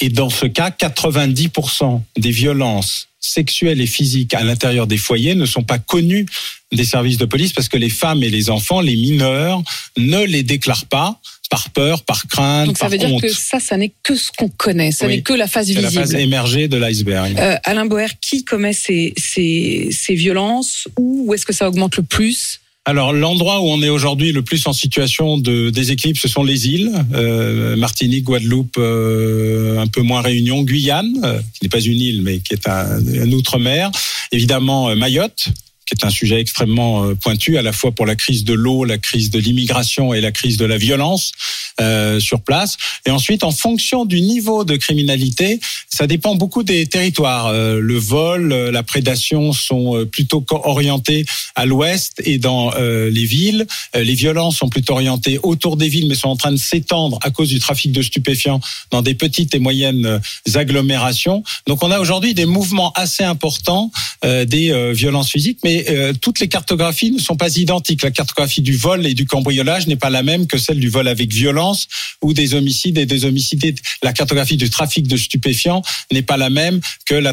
Et 0.00 0.08
dans 0.10 0.30
ce 0.30 0.46
cas, 0.46 0.70
90% 0.70 2.00
des 2.16 2.30
violences 2.30 3.08
sexuelles 3.20 3.80
et 3.80 3.86
physiques 3.86 4.32
à 4.34 4.44
l'intérieur 4.44 4.86
des 4.86 4.96
foyers 4.96 5.34
ne 5.34 5.44
sont 5.46 5.64
pas 5.64 5.78
connues 5.78 6.26
des 6.72 6.84
services 6.84 7.16
de 7.18 7.24
police 7.24 7.52
parce 7.52 7.68
que 7.68 7.76
les 7.76 7.88
femmes 7.88 8.22
et 8.22 8.30
les 8.30 8.48
enfants, 8.50 8.80
les 8.80 8.94
mineurs, 8.94 9.60
ne 9.96 10.24
les 10.24 10.42
déclarent 10.44 10.86
pas 10.86 11.20
par 11.50 11.70
peur, 11.70 12.04
par 12.04 12.26
crainte, 12.28 12.66
Donc 12.66 12.76
ça 12.76 12.84
par 12.84 12.90
veut 12.90 12.98
dire 12.98 13.12
honte. 13.12 13.22
que 13.22 13.28
ça, 13.32 13.58
ça 13.58 13.76
n'est 13.78 13.92
que 14.02 14.14
ce 14.14 14.30
qu'on 14.36 14.48
connaît, 14.50 14.92
ça 14.92 15.06
Oui. 15.06 15.16
n'est 15.16 15.22
que 15.22 15.32
la 15.32 15.48
phase 15.48 15.66
C'est 15.68 15.74
la 15.74 15.88
visible. 15.88 16.02
phase 16.04 16.14
émergée 16.14 16.68
de 16.68 16.76
l'iceberg. 16.76 17.36
Euh, 17.38 17.56
Alain 17.64 17.86
Boer, 17.86 18.08
qui 18.20 18.44
commet 18.44 18.74
ces, 18.74 19.14
ces, 19.16 19.88
ces 19.90 20.14
violences 20.14 20.86
Où 20.98 21.32
est-ce 21.34 21.46
que 21.46 21.54
ça 21.54 21.66
augmente 21.66 21.96
le 21.96 22.02
plus 22.02 22.60
Alors 22.88 23.12
l'endroit 23.12 23.60
où 23.60 23.64
on 23.64 23.82
est 23.82 23.90
aujourd'hui 23.90 24.32
le 24.32 24.40
plus 24.40 24.66
en 24.66 24.72
situation 24.72 25.36
de 25.36 25.68
déséquilibre, 25.68 26.18
ce 26.18 26.26
sont 26.26 26.42
les 26.42 26.68
îles, 26.68 26.90
euh, 27.12 27.76
Martinique, 27.76 28.24
Guadeloupe, 28.24 28.78
euh, 28.78 29.78
un 29.78 29.86
peu 29.88 30.00
moins 30.00 30.22
Réunion, 30.22 30.62
Guyane, 30.62 31.12
euh, 31.22 31.38
qui 31.52 31.64
n'est 31.64 31.68
pas 31.68 31.80
une 31.80 32.00
île 32.00 32.22
mais 32.22 32.38
qui 32.38 32.54
est 32.54 32.66
un, 32.66 32.98
un 33.06 33.32
outre-mer, 33.32 33.90
évidemment 34.32 34.88
euh, 34.88 34.94
Mayotte 34.94 35.48
qui 35.88 35.94
est 35.94 36.06
un 36.06 36.10
sujet 36.10 36.38
extrêmement 36.40 37.04
euh, 37.04 37.14
pointu, 37.14 37.56
à 37.56 37.62
la 37.62 37.72
fois 37.72 37.92
pour 37.92 38.04
la 38.04 38.14
crise 38.14 38.44
de 38.44 38.52
l'eau, 38.52 38.84
la 38.84 38.98
crise 38.98 39.30
de 39.30 39.38
l'immigration 39.38 40.12
et 40.12 40.20
la 40.20 40.32
crise 40.32 40.58
de 40.58 40.66
la 40.66 40.76
violence 40.76 41.32
euh, 41.80 42.18
sur 42.18 42.40
place. 42.40 42.76
Et 43.06 43.10
ensuite, 43.12 43.44
en 43.44 43.52
fonction 43.52 44.04
du 44.04 44.20
niveau 44.20 44.64
de 44.64 44.74
criminalité, 44.74 45.60
ça 45.88 46.08
dépend 46.08 46.34
beaucoup 46.34 46.64
des 46.64 46.88
territoires. 46.88 47.46
Euh, 47.46 47.78
le 47.78 47.96
vol, 47.96 48.52
euh, 48.52 48.72
la 48.72 48.82
prédation 48.82 49.52
sont 49.52 50.04
plutôt 50.10 50.44
orientés 50.50 51.24
à 51.54 51.66
l'ouest 51.66 52.20
et 52.24 52.38
dans 52.38 52.72
les 52.78 53.24
villes. 53.24 53.66
Les 53.94 54.14
violences 54.14 54.56
sont 54.56 54.68
plutôt 54.68 54.94
orientées 54.94 55.38
autour 55.42 55.76
des 55.76 55.88
villes, 55.88 56.08
mais 56.08 56.14
sont 56.14 56.28
en 56.28 56.36
train 56.36 56.52
de 56.52 56.56
s'étendre 56.56 57.18
à 57.22 57.30
cause 57.30 57.48
du 57.48 57.60
trafic 57.60 57.92
de 57.92 58.02
stupéfiants 58.02 58.60
dans 58.90 59.02
des 59.02 59.14
petites 59.14 59.54
et 59.54 59.58
moyennes 59.58 60.20
agglomérations. 60.54 61.42
Donc, 61.66 61.82
on 61.82 61.90
a 61.90 61.98
aujourd'hui 61.98 62.34
des 62.34 62.46
mouvements 62.46 62.92
assez 62.92 63.24
importants 63.24 63.90
des 64.22 64.92
violences 64.92 65.30
physiques, 65.30 65.58
mais 65.64 65.77
euh, 65.88 66.12
toutes 66.20 66.40
les 66.40 66.48
cartographies 66.48 67.10
ne 67.10 67.18
sont 67.18 67.36
pas 67.36 67.56
identiques. 67.56 68.02
La 68.02 68.10
cartographie 68.10 68.62
du 68.62 68.76
vol 68.76 69.06
et 69.06 69.14
du 69.14 69.26
cambriolage 69.26 69.86
n'est 69.86 69.96
pas 69.96 70.10
la 70.10 70.22
même 70.22 70.46
que 70.46 70.58
celle 70.58 70.80
du 70.80 70.88
vol 70.88 71.08
avec 71.08 71.32
violence 71.32 71.88
ou 72.22 72.32
des 72.32 72.54
homicides 72.54 72.98
et 72.98 73.06
des 73.06 73.24
homicides. 73.24 73.78
La 74.02 74.12
cartographie 74.12 74.56
du 74.56 74.70
trafic 74.70 75.06
de 75.06 75.16
stupéfiants 75.16 75.82
n'est 76.12 76.22
pas 76.22 76.36
la 76.36 76.50
même 76.50 76.80
que 77.06 77.14
la, 77.14 77.32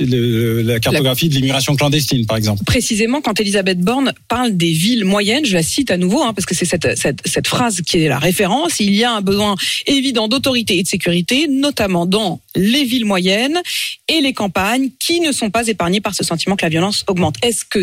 le- 0.00 0.62
la 0.62 0.80
cartographie 0.80 1.28
de 1.28 1.34
l'immigration 1.34 1.74
clandestine, 1.76 2.26
par 2.26 2.36
exemple. 2.36 2.64
Précisément, 2.64 3.20
quand 3.20 3.40
Elisabeth 3.40 3.80
Borne 3.80 4.12
parle 4.28 4.56
des 4.56 4.72
villes 4.72 5.04
moyennes, 5.04 5.44
je 5.44 5.54
la 5.54 5.62
cite 5.62 5.90
à 5.90 5.96
nouveau, 5.96 6.22
hein, 6.22 6.32
parce 6.34 6.46
que 6.46 6.54
c'est 6.54 6.64
cette, 6.64 6.98
cette, 6.98 7.20
cette 7.26 7.46
phrase 7.46 7.80
qui 7.86 7.98
est 7.98 8.08
la 8.08 8.18
référence, 8.18 8.80
il 8.80 8.94
y 8.94 9.04
a 9.04 9.12
un 9.12 9.20
besoin 9.20 9.56
évident 9.86 10.28
d'autorité 10.28 10.78
et 10.78 10.82
de 10.82 10.88
sécurité, 10.88 11.48
notamment 11.48 12.06
dans 12.06 12.40
les 12.54 12.84
villes 12.84 13.04
moyennes 13.06 13.60
et 14.08 14.20
les 14.20 14.32
campagnes, 14.32 14.90
qui 15.00 15.20
ne 15.20 15.32
sont 15.32 15.50
pas 15.50 15.66
épargnées 15.68 16.00
par 16.00 16.14
ce 16.14 16.24
sentiment 16.24 16.56
que 16.56 16.64
la 16.64 16.68
violence 16.68 17.04
augmente. 17.06 17.36
Est-ce 17.42 17.64
que 17.64 17.81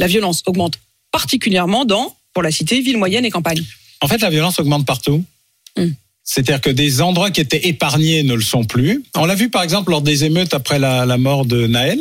la 0.00 0.06
violence 0.06 0.42
augmente 0.46 0.74
particulièrement 1.12 1.84
dans, 1.84 2.16
pour 2.32 2.42
la 2.42 2.50
citer, 2.50 2.80
villes 2.80 2.96
moyennes 2.96 3.24
et 3.24 3.30
campagnes 3.30 3.62
En 4.00 4.08
fait, 4.08 4.20
la 4.20 4.30
violence 4.30 4.58
augmente 4.58 4.86
partout. 4.86 5.22
Mm. 5.76 5.88
C'est-à-dire 6.24 6.60
que 6.60 6.70
des 6.70 7.00
endroits 7.00 7.30
qui 7.30 7.40
étaient 7.40 7.68
épargnés 7.68 8.22
ne 8.22 8.34
le 8.34 8.42
sont 8.42 8.64
plus. 8.64 9.02
On 9.16 9.26
l'a 9.26 9.34
vu 9.34 9.50
par 9.50 9.62
exemple 9.62 9.90
lors 9.90 10.02
des 10.02 10.24
émeutes 10.24 10.54
après 10.54 10.78
la, 10.78 11.04
la 11.04 11.18
mort 11.18 11.44
de 11.44 11.66
Naël. 11.66 12.00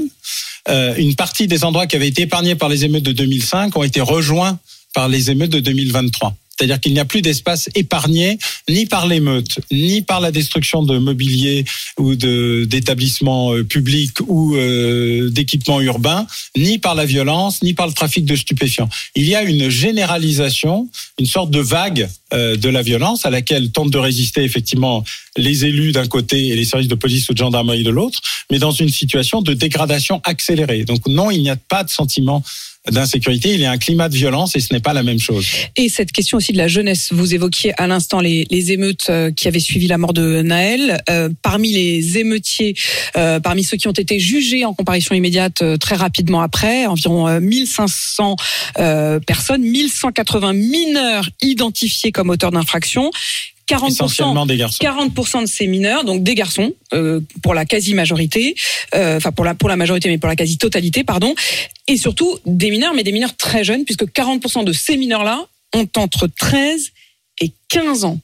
Euh, 0.70 0.96
une 0.98 1.16
partie 1.16 1.48
des 1.48 1.64
endroits 1.64 1.88
qui 1.88 1.96
avaient 1.96 2.08
été 2.08 2.24
épargnés 2.24 2.56
par 2.56 2.70
les 2.70 2.86
émeutes 2.86 3.04
de 3.04 3.12
2005 3.12 3.76
ont 3.76 3.84
été 3.84 4.02
rejoints 4.02 4.60
par 4.94 5.08
les 5.08 5.32
émeutes 5.32 5.52
de 5.52 5.60
2023. 5.60 6.36
C'est-à-dire 6.60 6.82
qu'il 6.82 6.92
n'y 6.92 7.00
a 7.00 7.06
plus 7.06 7.22
d'espace 7.22 7.70
épargné 7.74 8.38
ni 8.68 8.86
par 8.86 9.08
l'émeute, 9.08 9.60
ni 9.72 10.02
par 10.02 10.20
la 10.20 10.30
destruction 10.30 10.84
de 10.84 10.98
mobilier 10.98 11.64
ou 11.98 12.16
d'établissements 12.16 13.54
euh, 13.54 13.64
publics 13.64 14.18
ou 14.28 14.58
euh, 14.58 15.30
d'équipements 15.30 15.80
urbains, 15.80 16.28
ni 16.58 16.78
par 16.78 16.96
la 16.96 17.06
violence, 17.06 17.64
ni 17.64 17.74
par 17.74 17.88
le 17.88 17.94
trafic 17.94 18.26
de 18.26 18.36
stupéfiants. 18.36 18.90
Il 19.16 19.26
y 19.26 19.36
a 19.36 19.44
une 19.44 19.70
généralisation, 19.70 20.90
une 21.18 21.26
sorte 21.26 21.50
de 21.50 21.62
vague 21.62 22.10
euh, 22.34 22.58
de 22.58 22.68
la 22.68 22.82
violence 22.82 23.26
à 23.26 23.30
laquelle 23.30 23.72
tentent 23.72 23.92
de 23.92 23.98
résister 23.98 24.44
effectivement 24.44 25.06
les 25.38 25.64
élus 25.64 25.94
d'un 25.94 26.08
côté 26.08 26.50
et 26.50 26.58
les 26.58 26.66
services 26.66 26.90
de 26.90 26.96
police 26.96 27.30
ou 27.30 27.34
de 27.34 27.38
gendarmerie 27.38 27.84
de 27.84 27.90
l'autre, 27.90 28.20
mais 28.52 28.60
dans 28.60 28.72
une 28.72 28.90
situation 28.90 29.42
de 29.42 29.54
dégradation 29.54 30.20
accélérée. 30.26 30.84
Donc 30.84 31.08
non, 31.08 31.32
il 31.32 31.42
n'y 31.42 31.50
a 31.50 31.56
pas 31.56 31.86
de 31.86 31.90
sentiment 31.90 32.44
d'insécurité, 32.90 33.54
il 33.54 33.60
y 33.60 33.66
a 33.66 33.72
un 33.72 33.78
climat 33.78 34.10
de 34.10 34.16
violence 34.16 34.56
et 34.56 34.60
ce 34.60 34.74
n'est 34.74 34.80
pas 34.80 34.94
la 34.94 35.04
même 35.04 35.20
chose. 35.20 35.46
Et 35.76 35.90
cette 35.90 36.12
question 36.12 36.38
aussi 36.38 36.54
de 36.54 36.58
la 36.58 36.68
jeunesse, 36.68 37.10
vous 37.12 37.34
évoquiez 37.34 37.74
à 37.80 37.88
l'instant 37.88 38.20
les, 38.20 38.46
émeutes 38.72 39.10
euh, 39.10 39.32
qui 39.32 39.48
avaient 39.48 39.60
suivi 39.60 39.88
la 39.88 39.98
mort 39.98 40.14
de 40.14 40.42
Naël. 40.42 41.02
Euh, 41.10 41.30
parmi 41.42 41.72
les 41.72 42.18
émeutiers, 42.18 42.76
euh, 43.18 43.40
parmi 43.40 43.64
ceux 43.64 43.78
qui 43.78 43.88
ont 43.88 43.94
été 43.94 44.20
jugés 44.20 44.66
en 44.66 44.74
comparution 44.74 45.16
immédiate 45.16 45.64
très 45.80 45.96
rapidement 45.96 46.42
après, 46.42 46.86
environ 46.86 47.28
euh, 47.28 47.40
1500 47.40 48.36
euh, 48.78 49.20
personnes, 49.20 49.62
1180 49.62 50.54
mineurs 50.54 51.30
identifiés 51.42 52.12
comme 52.12 52.30
auteurs 52.30 52.52
d'infractions. 52.52 53.12
40%, 53.70 53.88
Essentiellement 53.88 54.46
des 54.46 54.58
garçons. 54.58 54.84
40% 54.84 55.42
de 55.42 55.46
ces 55.48 55.68
mineurs, 55.68 56.04
donc 56.04 56.24
des 56.24 56.36
garçons, 56.36 56.74
euh, 56.94 57.22
pour 57.44 57.54
la 57.54 57.66
quasi-majorité, 57.66 58.56
euh, 58.96 59.18
enfin 59.18 59.32
pour 59.32 59.46
la 59.46 59.54
pour 59.54 59.70
la 59.70 59.76
majorité, 59.76 60.10
mais 60.10 60.18
pour 60.18 60.30
la 60.30 60.36
quasi-totalité, 60.36 61.04
pardon, 61.04 61.36
et 61.88 61.98
surtout 61.98 62.40
des 62.46 62.72
mineurs, 62.72 62.94
mais 62.94 63.04
des 63.04 63.12
mineurs 63.12 63.36
très 63.36 63.64
jeunes, 63.64 63.86
puisque 63.86 64.06
40% 64.06 64.64
de 64.64 64.74
ces 64.74 64.98
mineurs-là 64.98 65.46
ont 65.76 65.88
entre 65.98 66.28
13 66.28 66.92
et 67.42 67.52
15 67.70 68.06
ans. 68.06 68.20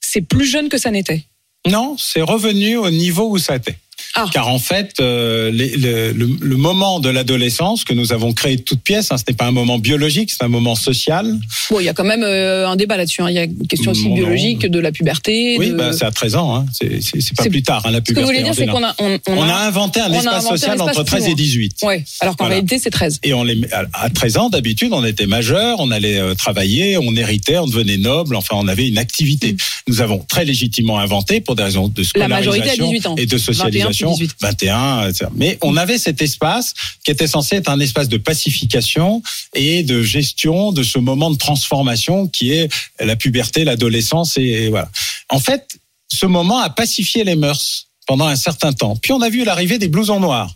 C'est 0.00 0.20
plus 0.20 0.44
jeune 0.44 0.68
que 0.68 0.78
ça 0.78 0.90
n'était. 0.90 1.24
Non, 1.66 1.96
c'est 1.96 2.22
revenu 2.22 2.76
au 2.76 2.90
niveau 2.90 3.30
où 3.30 3.38
ça 3.38 3.56
était. 3.56 3.76
Ah. 4.14 4.26
Car 4.32 4.48
en 4.48 4.58
fait, 4.58 4.94
euh, 5.00 5.50
les- 5.50 5.76
le, 5.76 6.12
le- 6.12 6.36
le 6.40 6.56
moment 6.56 7.00
de 7.00 7.08
l'adolescence 7.08 7.84
que 7.84 7.94
nous 7.94 8.12
avons 8.12 8.32
créé 8.32 8.56
de 8.56 8.62
toutes 8.62 8.82
pièces, 8.82 9.10
hein, 9.10 9.16
ce 9.16 9.22
n'est 9.28 9.34
pas 9.34 9.46
un 9.46 9.50
moment 9.52 9.78
biologique, 9.78 10.30
c'est 10.30 10.44
un 10.44 10.48
moment 10.48 10.74
social. 10.74 11.38
Bon, 11.70 11.80
il 11.80 11.84
y 11.84 11.88
a 11.88 11.94
quand 11.94 12.04
même 12.04 12.22
euh, 12.22 12.68
un 12.68 12.76
débat 12.76 12.96
là-dessus. 12.98 13.22
hein. 13.22 13.30
Il 13.30 13.34
y 13.34 13.38
a 13.38 13.44
une 13.44 13.66
question 13.66 13.92
aussi 13.92 14.08
non. 14.08 14.14
biologique 14.14 14.66
de 14.66 14.78
la 14.78 14.92
puberté. 14.92 15.56
Oui, 15.58 15.70
de... 15.70 15.74
bah, 15.74 15.92
c'est 15.92 16.04
à 16.04 16.10
13 16.10 16.36
ans, 16.36 16.56
hein. 16.56 16.66
c'est 16.72 17.34
pas 17.36 17.44
plus 17.44 17.62
tard, 17.62 17.82
hein, 17.86 17.90
la 17.90 17.98
Ce 17.98 18.02
que 18.02 18.08
vous 18.08 18.14
puberté. 18.20 18.32
voulez 18.32 18.42
dire, 18.44 18.54
c'est 18.54 18.66
qu'on 18.66 18.84
a, 18.84 18.94
on, 18.98 19.18
on 19.28 19.42
a 19.48 19.54
inventé 19.66 20.00
un 20.00 20.12
espace 20.12 20.26
inventé 20.26 20.46
un 20.46 20.50
social 20.50 20.72
espace 20.74 20.88
entre 20.98 21.04
plus 21.04 21.10
13 21.10 21.24
et 21.24 21.26
loin. 21.28 21.34
18. 21.36 21.76
Ouais, 21.84 22.04
alors 22.20 22.36
qu'en 22.36 22.44
Voilà. 22.44 22.54
réalité, 22.56 22.78
c'est 22.78 22.90
13. 22.90 23.18
Et 23.22 23.32
on 23.32 23.44
les, 23.44 23.60
à- 23.72 23.84
à 23.94 24.10
13 24.10 24.36
ans, 24.36 24.48
d'habitude, 24.50 24.92
on 24.92 25.04
était 25.04 25.26
majeur, 25.26 25.76
on 25.80 25.90
allait 25.90 26.18
euh, 26.18 26.34
travailler, 26.34 26.98
on 26.98 27.16
héritait, 27.16 27.56
on 27.58 27.66
devenait 27.66 27.96
noble, 27.96 28.36
enfin, 28.36 28.56
on 28.58 28.68
avait 28.68 28.86
une 28.88 28.98
activité. 28.98 29.56
Nous 29.88 30.00
avons 30.02 30.18
très 30.28 30.44
légitimement 30.44 30.98
inventé, 30.98 31.40
pour 31.40 31.56
des 31.56 31.62
raisons 31.62 31.88
de 31.88 32.02
Mm. 32.02 32.18
La 32.18 32.28
majorité 32.28 32.68
à 32.70 32.72
scolarisation 32.74 32.90
18 32.90 33.06
ans. 33.06 33.14
et 33.16 33.26
de 33.26 33.36
21 33.36 33.36
puis 33.36 33.44
socialisation, 33.54 34.01
18. 34.10 34.36
21, 34.40 35.08
etc. 35.08 35.26
Mais 35.34 35.58
on 35.62 35.76
avait 35.76 35.98
cet 35.98 36.22
espace 36.22 36.74
qui 37.04 37.10
était 37.10 37.26
censé 37.26 37.56
être 37.56 37.68
un 37.68 37.80
espace 37.80 38.08
de 38.08 38.16
pacification 38.16 39.22
et 39.54 39.82
de 39.82 40.02
gestion 40.02 40.72
de 40.72 40.82
ce 40.82 40.98
moment 40.98 41.30
de 41.30 41.36
transformation 41.36 42.28
qui 42.28 42.52
est 42.52 42.72
la 43.00 43.16
puberté, 43.16 43.64
l'adolescence 43.64 44.36
et, 44.36 44.42
et 44.42 44.68
voilà. 44.68 44.90
En 45.28 45.38
fait, 45.38 45.66
ce 46.08 46.26
moment 46.26 46.58
a 46.58 46.70
pacifié 46.70 47.24
les 47.24 47.36
mœurs 47.36 47.88
pendant 48.06 48.26
un 48.26 48.36
certain 48.36 48.72
temps. 48.72 48.96
Puis 48.96 49.12
on 49.12 49.20
a 49.20 49.28
vu 49.28 49.44
l'arrivée 49.44 49.78
des 49.78 49.88
blousons 49.88 50.20
noirs. 50.20 50.54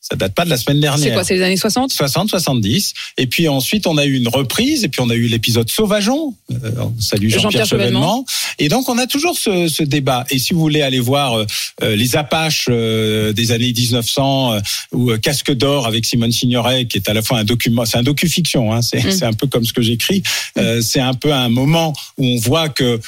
Ça 0.00 0.16
date 0.16 0.34
pas 0.34 0.44
de 0.44 0.50
la 0.50 0.56
semaine 0.56 0.80
dernière. 0.80 1.08
C'est 1.08 1.12
quoi 1.12 1.24
C'est 1.24 1.34
les 1.34 1.42
années 1.42 1.56
60 1.56 1.92
60, 1.92 2.30
70. 2.30 2.94
Et 3.18 3.26
puis 3.26 3.48
ensuite, 3.48 3.86
on 3.86 3.98
a 3.98 4.06
eu 4.06 4.14
une 4.14 4.28
reprise, 4.28 4.84
et 4.84 4.88
puis 4.88 5.00
on 5.02 5.10
a 5.10 5.14
eu 5.14 5.26
l'épisode 5.26 5.70
Sauvageon. 5.70 6.34
Euh, 6.50 6.56
on 6.78 6.98
salue 7.00 7.24
Jean-Pierre 7.28 7.40
Jean-Pierre 7.42 7.66
Chevènement. 7.66 8.24
Et 8.58 8.68
donc 8.68 8.88
on 8.88 8.96
a 8.96 9.06
toujours 9.06 9.36
ce, 9.36 9.68
ce 9.68 9.82
débat. 9.82 10.24
Et 10.30 10.38
si 10.38 10.54
vous 10.54 10.60
voulez 10.60 10.82
aller 10.82 11.00
voir 11.00 11.34
euh, 11.34 11.46
euh, 11.82 11.96
les 11.96 12.16
Apaches 12.16 12.66
euh, 12.70 13.32
des 13.32 13.52
années 13.52 13.72
1900 13.72 14.52
euh, 14.54 14.60
ou 14.92 15.10
euh, 15.10 15.18
Casque 15.18 15.52
d'or 15.52 15.86
avec 15.86 16.06
Simone 16.06 16.32
Signoret, 16.32 16.86
qui 16.86 16.96
est 16.96 17.08
à 17.08 17.12
la 17.12 17.22
fois 17.22 17.38
un 17.38 17.44
document, 17.44 17.84
c'est 17.84 17.98
un 17.98 18.02
docu-fiction, 18.02 18.72
hein, 18.72 18.82
c'est 18.82 19.00
Mm. 19.00 19.10
c'est 19.12 19.24
un 19.24 19.32
peu 19.32 19.46
comme 19.46 19.64
ce 19.64 19.72
que 19.72 19.82
j'écris. 19.82 20.22
Euh, 20.58 20.80
c'est 20.80 21.00
un 21.00 21.14
peu 21.14 21.32
un 21.32 21.48
moment 21.48 21.92
où 22.18 22.26
on 22.26 22.36
voit 22.38 22.68
que 22.68 23.00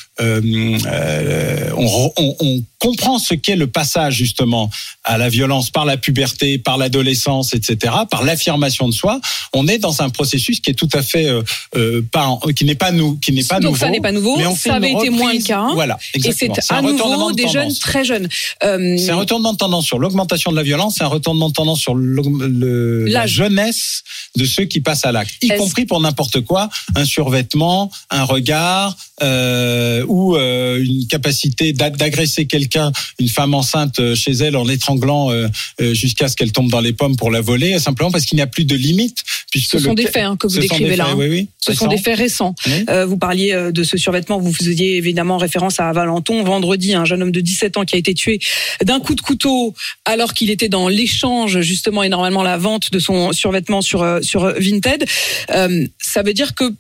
on, 1.77 1.85
re- 1.87 2.13
on- 2.17 2.37
on 2.41 2.63
comprend 2.79 3.19
ce 3.19 3.35
qu'est 3.35 3.55
le 3.57 3.67
passage 3.69 4.15
justement 4.15 4.71
à 5.05 5.17
la 5.19 5.29
violence 5.29 5.71
par 5.71 5.85
la 5.85 5.97
puberté, 5.97 6.59
par 6.59 6.77
l'adolescence, 6.79 7.55
etc., 7.55 7.95
par 8.11 8.25
l'affirmation 8.25 8.89
de 8.89 8.93
soi. 8.95 9.21
On 9.53 9.69
est 9.69 9.79
dans 9.79 10.03
un 10.03 10.11
processus 10.11 10.61
qui 10.61 10.71
est 10.71 10.75
tout 10.75 10.89
à 10.93 11.03
fait 11.03 11.27
euh, 11.29 11.43
euh, 11.77 12.03
pas, 12.11 12.39
qui 12.57 12.65
n'est 12.65 12.75
pas 12.75 12.91
nous, 12.93 13.17
qui 13.19 13.33
n'est 13.33 13.45
pas 13.45 13.61
Donc 13.61 13.73
nouveau. 13.73 13.85
ça 13.85 13.91
n'est 13.91 14.01
pas 14.01 14.13
nouveau, 14.13 14.37
mais 14.37 14.47
on 14.47 14.55
fait 14.57 14.71
ça 14.71 14.77
avait 14.77 14.93
été 14.93 15.11
moins 15.11 15.33
le 15.33 15.41
cas. 15.43 15.69
Voilà, 15.75 15.99
Et 16.15 16.33
c'est 16.33 16.51
à 16.71 16.79
un 16.79 16.81
retournement 16.81 17.19
nouveau 17.29 17.33
de 17.33 17.37
des 17.37 17.49
jeunes 17.49 17.63
tendance. 17.65 17.79
très 17.79 18.05
jeunes. 18.05 18.29
Euh, 18.65 18.97
C'est 18.99 19.11
un 19.11 19.17
retournement 19.17 19.53
de 19.53 19.59
tendance 19.59 19.87
sur 19.87 19.99
l'augmentation 19.99 20.51
de 20.51 20.57
la 20.57 20.63
violence, 20.63 20.97
c'est 20.99 21.05
un 21.05 21.09
retournement 21.09 21.49
de 21.49 21.55
tendance 21.55 21.81
sur 21.81 21.95
le- 21.95 23.07
la 23.07 23.27
jeunesse 23.27 24.03
de 24.37 24.45
ceux 24.45 24.65
qui 24.65 24.81
passent 24.81 25.05
à 25.05 25.13
l'acte, 25.13 25.35
y 25.43 25.49
compris 25.57 25.85
pour 25.87 26.01
n'importe 26.01 26.41
quoi, 26.41 26.69
un 26.97 27.05
survêtement, 27.05 27.91
un 28.11 28.25
regard 28.25 28.97
euh, 29.23 30.05
ou 30.13 30.37
euh, 30.37 30.83
une 30.85 31.07
capacité 31.07 31.73
d'a- 31.73 31.91
d'agresser 31.91 32.47
quelqu'un, 32.47 32.93
une 33.19 33.29
femme 33.29 33.55
enceinte 33.55 33.99
euh, 33.99 34.15
chez 34.15 34.33
elle 34.33 34.57
en 34.57 34.65
l'étranglant 34.65 35.31
euh, 35.31 35.49
jusqu'à 35.95 36.29
ce 36.29 36.37
qu'elle 36.37 36.53
tombe 36.53 36.71
dans 36.71 36.81
les 36.81 36.93
pommes 36.93 37.17
pour 37.17 37.31
la 37.31 37.41
voler, 37.41 37.79
simplement 37.79 38.11
parce 38.11 38.25
qu'il 38.27 38.37
n'y 38.37 38.43
a 38.43 38.47
plus 38.47 38.65
de 38.65 38.77
limite. 38.77 39.23
Puisque 39.51 39.73
ce 39.73 39.79
sont 39.81 39.91
le- 39.91 39.95
des 39.97 40.07
faits 40.07 40.25
hein, 40.25 40.37
que 40.39 40.47
vous 40.47 40.59
décrivez 40.59 40.97
là. 40.97 41.05
faits, 41.07 41.15
hein. 41.15 41.19
oui, 41.19 41.29
oui, 41.29 41.49
Ce 41.59 41.73
sont 41.75 41.87
des 41.87 41.97
faits 41.99 42.17
récents. 42.17 42.55
Euh, 42.89 43.07
vous 43.07 43.17
parliez 43.19 43.71
de 43.73 43.83
ce 43.83 43.97
survêtement, 43.97 44.39
vous 44.39 44.53
faisiez 44.53 44.97
évidemment 44.97 45.37
référence 45.39 45.81
à 45.81 45.91
Valenton. 45.93 46.43
Vendredi, 46.45 46.95
un 46.95 47.05
jeune 47.05 47.23
homme 47.23 47.33
de 47.33 47.41
17 47.41 47.77
ans 47.79 47.85
qui 47.85 47.95
a 47.97 47.99
été 47.99 48.15
tué 48.15 48.39
d'un 48.85 49.01
coup 49.01 49.15
de 49.15 49.21
couteau 49.21 49.75
alors 50.05 50.35
qu'il 50.35 50.51
était 50.51 50.69
dans 50.69 50.89
l'échange 50.89 51.61
justement 51.63 52.03
et 52.03 52.09
normalement 52.09 52.43
la 52.43 52.57
vente 52.59 52.91
de 52.93 52.99
son 52.99 53.33
survêtement 53.33 53.81
sur 53.83 54.19
sur 54.23 54.47
Vinted. 54.59 55.05
Euh, 55.51 55.87
ça 55.99 56.23
veut 56.23 56.35
dire 56.35 56.55
que 56.55 56.73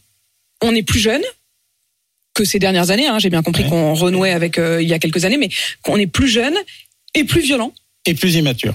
on 0.62 0.74
est 0.74 0.82
plus 0.82 1.00
jeune 1.00 1.22
que 2.34 2.44
ces 2.44 2.58
dernières 2.58 2.90
années. 2.90 3.06
hein. 3.06 3.18
J'ai 3.18 3.30
bien 3.30 3.42
compris 3.42 3.64
Ouais. 3.64 3.68
qu'on 3.70 3.94
renouait 3.94 4.32
avec 4.32 4.58
euh, 4.58 4.82
il 4.82 4.88
y 4.88 4.94
a 4.94 4.98
quelques 4.98 5.24
années, 5.24 5.36
mais 5.38 5.50
qu'on 5.82 5.96
est 5.96 6.06
plus 6.06 6.28
jeune 6.28 6.54
et 7.14 7.24
plus 7.24 7.40
violent. 7.42 7.72
et 8.06 8.14
plus 8.14 8.34
immature. 8.34 8.74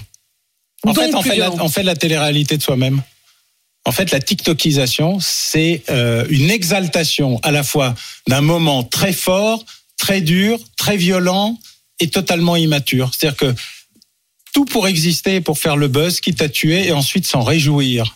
En 0.84 0.94
Donc 0.94 1.04
fait, 1.04 1.14
on 1.16 1.22
fait, 1.22 1.36
la, 1.36 1.52
on 1.52 1.70
fait 1.70 1.84
la 1.84 1.96
télé-réalité 1.96 2.56
de 2.58 2.62
soi-même. 2.64 3.02
En 3.86 3.92
fait, 3.92 4.12
la 4.12 4.20
TikTokisation, 4.20 5.20
c'est 5.22 5.82
euh, 5.90 6.26
une 6.30 6.50
exaltation 6.52 7.40
à 7.42 7.52
la 7.52 7.64
fois 7.64 7.96
d'un 8.28 8.42
moment 8.42 8.84
très 8.84 9.12
fort, 9.14 9.66
très 9.98 10.22
dur, 10.22 10.60
très 10.78 10.98
violent 10.98 11.58
et 12.00 12.10
totalement 12.10 12.56
immature. 12.58 13.12
C'est-à-dire 13.14 13.38
que 13.38 13.56
tout 14.54 14.66
pour 14.66 14.88
exister, 14.88 15.42
pour 15.42 15.58
faire 15.58 15.78
le 15.78 15.88
buzz, 15.88 16.20
quitte 16.20 16.42
à 16.42 16.50
tuer 16.50 16.88
et 16.88 16.92
ensuite 16.92 17.26
s'en 17.26 17.42
réjouir. 17.44 18.14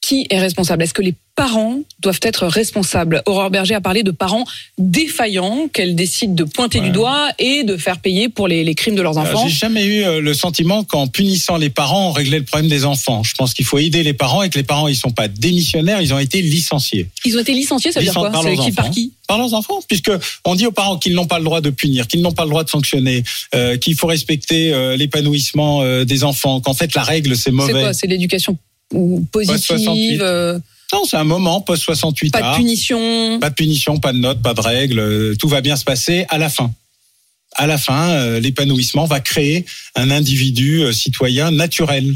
Qui 0.00 0.26
est 0.30 0.38
responsable? 0.40 0.82
Est-ce 0.84 0.94
que 0.94 1.02
les 1.02 1.14
parents 1.38 1.78
doivent 2.00 2.18
être 2.22 2.46
responsables 2.48 3.22
Aurore 3.26 3.50
Berger 3.50 3.74
a 3.74 3.80
parlé 3.80 4.02
de 4.02 4.10
parents 4.10 4.44
défaillants 4.92 5.68
qu'elle 5.72 5.94
décide 5.94 6.34
de 6.34 6.42
pointer 6.44 6.80
du 6.80 6.90
doigt 6.90 7.28
et 7.38 7.62
de 7.62 7.76
faire 7.76 7.98
payer 8.00 8.28
pour 8.28 8.48
les, 8.48 8.64
les 8.64 8.74
crimes 8.74 8.96
de 8.96 9.02
leurs 9.02 9.16
Euh, 9.18 9.22
enfants. 9.22 9.46
J'ai 9.46 9.54
jamais 9.54 9.84
eu 9.86 10.02
euh, 10.02 10.20
le 10.20 10.34
sentiment 10.34 10.82
qu'en 10.82 11.06
punissant 11.06 11.56
les 11.56 11.70
parents, 11.70 12.08
on 12.08 12.12
réglait 12.12 12.40
le 12.40 12.44
problème 12.44 12.68
des 12.68 12.84
enfants. 12.84 13.22
Je 13.22 13.34
pense 13.34 13.54
qu'il 13.54 13.64
faut 13.64 13.78
aider 13.78 14.02
les 14.02 14.14
parents 14.14 14.42
et 14.42 14.50
que 14.50 14.58
les 14.58 14.64
parents, 14.64 14.88
ils 14.88 14.96
sont 14.96 15.12
pas 15.12 15.28
démissionnaires, 15.28 16.00
ils 16.02 16.12
ont 16.12 16.18
été 16.18 16.42
licenciés. 16.42 17.08
Ils 17.24 17.36
ont 17.36 17.40
été 17.40 17.52
licenciés, 17.52 17.92
ça 17.92 18.00
veut 18.00 18.04
dire 18.06 18.14
quoi 18.14 18.30
par 18.30 18.42
C'est 18.42 18.54
leurs 18.56 18.64
qui 18.64 18.72
par 18.72 18.84
enfants. 18.86 18.94
qui 18.94 19.12
par 19.28 19.38
leurs 19.38 19.54
enfants, 19.54 19.80
puisque 19.86 20.10
on 20.44 20.54
dit 20.56 20.66
aux 20.66 20.72
parents 20.72 20.96
qu'ils 20.98 21.14
n'ont 21.14 21.26
pas 21.26 21.38
le 21.38 21.44
droit 21.44 21.60
de 21.60 21.70
punir, 21.70 22.06
qu'ils 22.08 22.22
n'ont 22.22 22.32
pas 22.32 22.44
le 22.44 22.50
droit 22.50 22.64
de 22.64 22.70
sanctionner, 22.70 23.22
euh, 23.54 23.76
qu'il 23.76 23.94
faut 23.94 24.06
respecter 24.08 24.72
euh, 24.72 24.96
l'épanouissement 24.96 25.82
euh, 25.82 26.04
des 26.04 26.24
enfants, 26.24 26.60
qu'en 26.60 26.74
fait 26.74 26.94
la 26.94 27.02
règle 27.04 27.36
c'est 27.36 27.44
C'est 27.44 27.50
mauvais. 27.52 27.72
quoi 27.84 27.92
C'est 27.92 28.06
l'éducation 28.08 28.56
ou 28.92 29.24
Post-68. 29.32 29.66
positive, 29.68 30.60
non, 30.92 31.04
c'est 31.04 31.16
un 31.16 31.24
moment 31.24 31.60
post 31.60 31.82
68 31.82 32.30
pas 32.30 32.52
de 32.52 32.56
punition. 32.56 33.38
pas 33.40 33.50
de 33.50 33.54
punition, 33.54 33.98
pas 33.98 34.12
de 34.12 34.18
notes, 34.18 34.40
pas 34.42 34.54
de 34.54 34.60
règles, 34.60 35.36
tout 35.36 35.48
va 35.48 35.60
bien 35.60 35.76
se 35.76 35.84
passer 35.84 36.24
à 36.28 36.38
la 36.38 36.48
fin. 36.48 36.72
À 37.56 37.66
la 37.66 37.76
fin, 37.78 38.10
euh, 38.10 38.40
l'épanouissement 38.40 39.06
va 39.06 39.20
créer 39.20 39.64
un 39.96 40.10
individu 40.10 40.82
euh, 40.82 40.92
citoyen 40.92 41.50
naturel. 41.50 42.14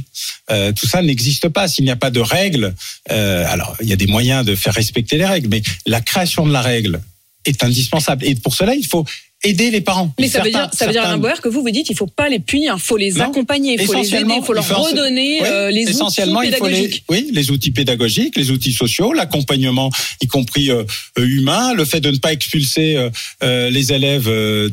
Euh, 0.51 0.73
tout 0.73 0.87
ça 0.87 1.03
n'existe 1.03 1.49
pas 1.49 1.69
s'il 1.69 1.85
n'y 1.85 1.91
a 1.91 1.97
pas 1.97 2.11
de 2.11 2.21
règles. 2.21 2.75
euh, 3.11 3.45
alors, 3.49 3.77
il 3.81 3.89
y 3.89 3.93
a 3.93 3.97
des 3.97 4.07
moyens 4.07 4.45
de 4.45 4.55
faire 4.55 4.75
respecter 4.75 5.17
les 5.17 5.25
règles, 5.27 5.49
mais 5.49 5.63
la 5.87 6.01
création 6.01 6.47
de 6.47 6.53
la 6.53 6.61
règle 6.61 7.01
est 7.45 7.65
indispensable. 7.65 8.25
Et 8.25 8.35
pour 8.37 8.55
cela, 8.55 8.75
il 8.75 8.87
faut 8.87 9.05
aider 9.45 9.71
les 9.71 9.81
parents. 9.81 10.13
Mais 10.21 10.29
ça 10.29 10.41
veut 10.43 10.51
dire, 10.51 10.69
ça 10.73 10.87
veut 10.87 10.93
dire 10.93 11.03
certains- 11.03 11.19
Boer 11.19 11.41
que 11.43 11.49
vous 11.49 11.63
vous 11.63 11.71
dites, 11.71 11.89
il 11.91 11.97
faut 11.97 12.07
pas 12.07 12.29
les 12.29 12.39
punir, 12.39 12.75
il 12.77 12.81
faut 12.81 12.97
les 12.97 13.13
Non. 13.13 13.25
accompagner, 13.25 13.75
il 13.75 13.85
faut 13.87 13.95
les 13.95 14.15
aider, 14.15 14.35
il 14.39 14.45
faut 14.45 14.53
leur 14.53 14.63
il 14.65 14.67
faut 14.69 14.75
en- 14.75 14.83
redonner 14.83 15.39
Oui, 15.41 15.47
euh, 15.47 15.71
les 15.71 15.83
outils 15.83 15.91
essentiellement, 15.91 16.43
il 16.43 16.55
faut 16.55 16.67
les, 16.67 16.73
pédagogiques. 16.75 17.05
oui, 17.09 17.31
les 17.33 17.51
outils 17.51 17.71
pédagogiques, 17.73 18.37
les 18.37 18.51
outils 18.51 18.73
sociaux, 18.73 19.13
l'accompagnement, 19.13 19.91
y 20.21 20.27
compris 20.27 20.71
euh, 20.71 20.85
euh, 21.19 21.27
humain, 21.27 21.75
le 21.75 21.85
fait 21.85 22.01
de 22.01 22.11
ne 22.11 22.19
pas 22.19 22.33
expulser 22.33 22.97
euh, 22.97 23.11
euh, 23.43 23.71
les 23.71 23.93
élèves 23.93 24.29
euh, 24.29 24.69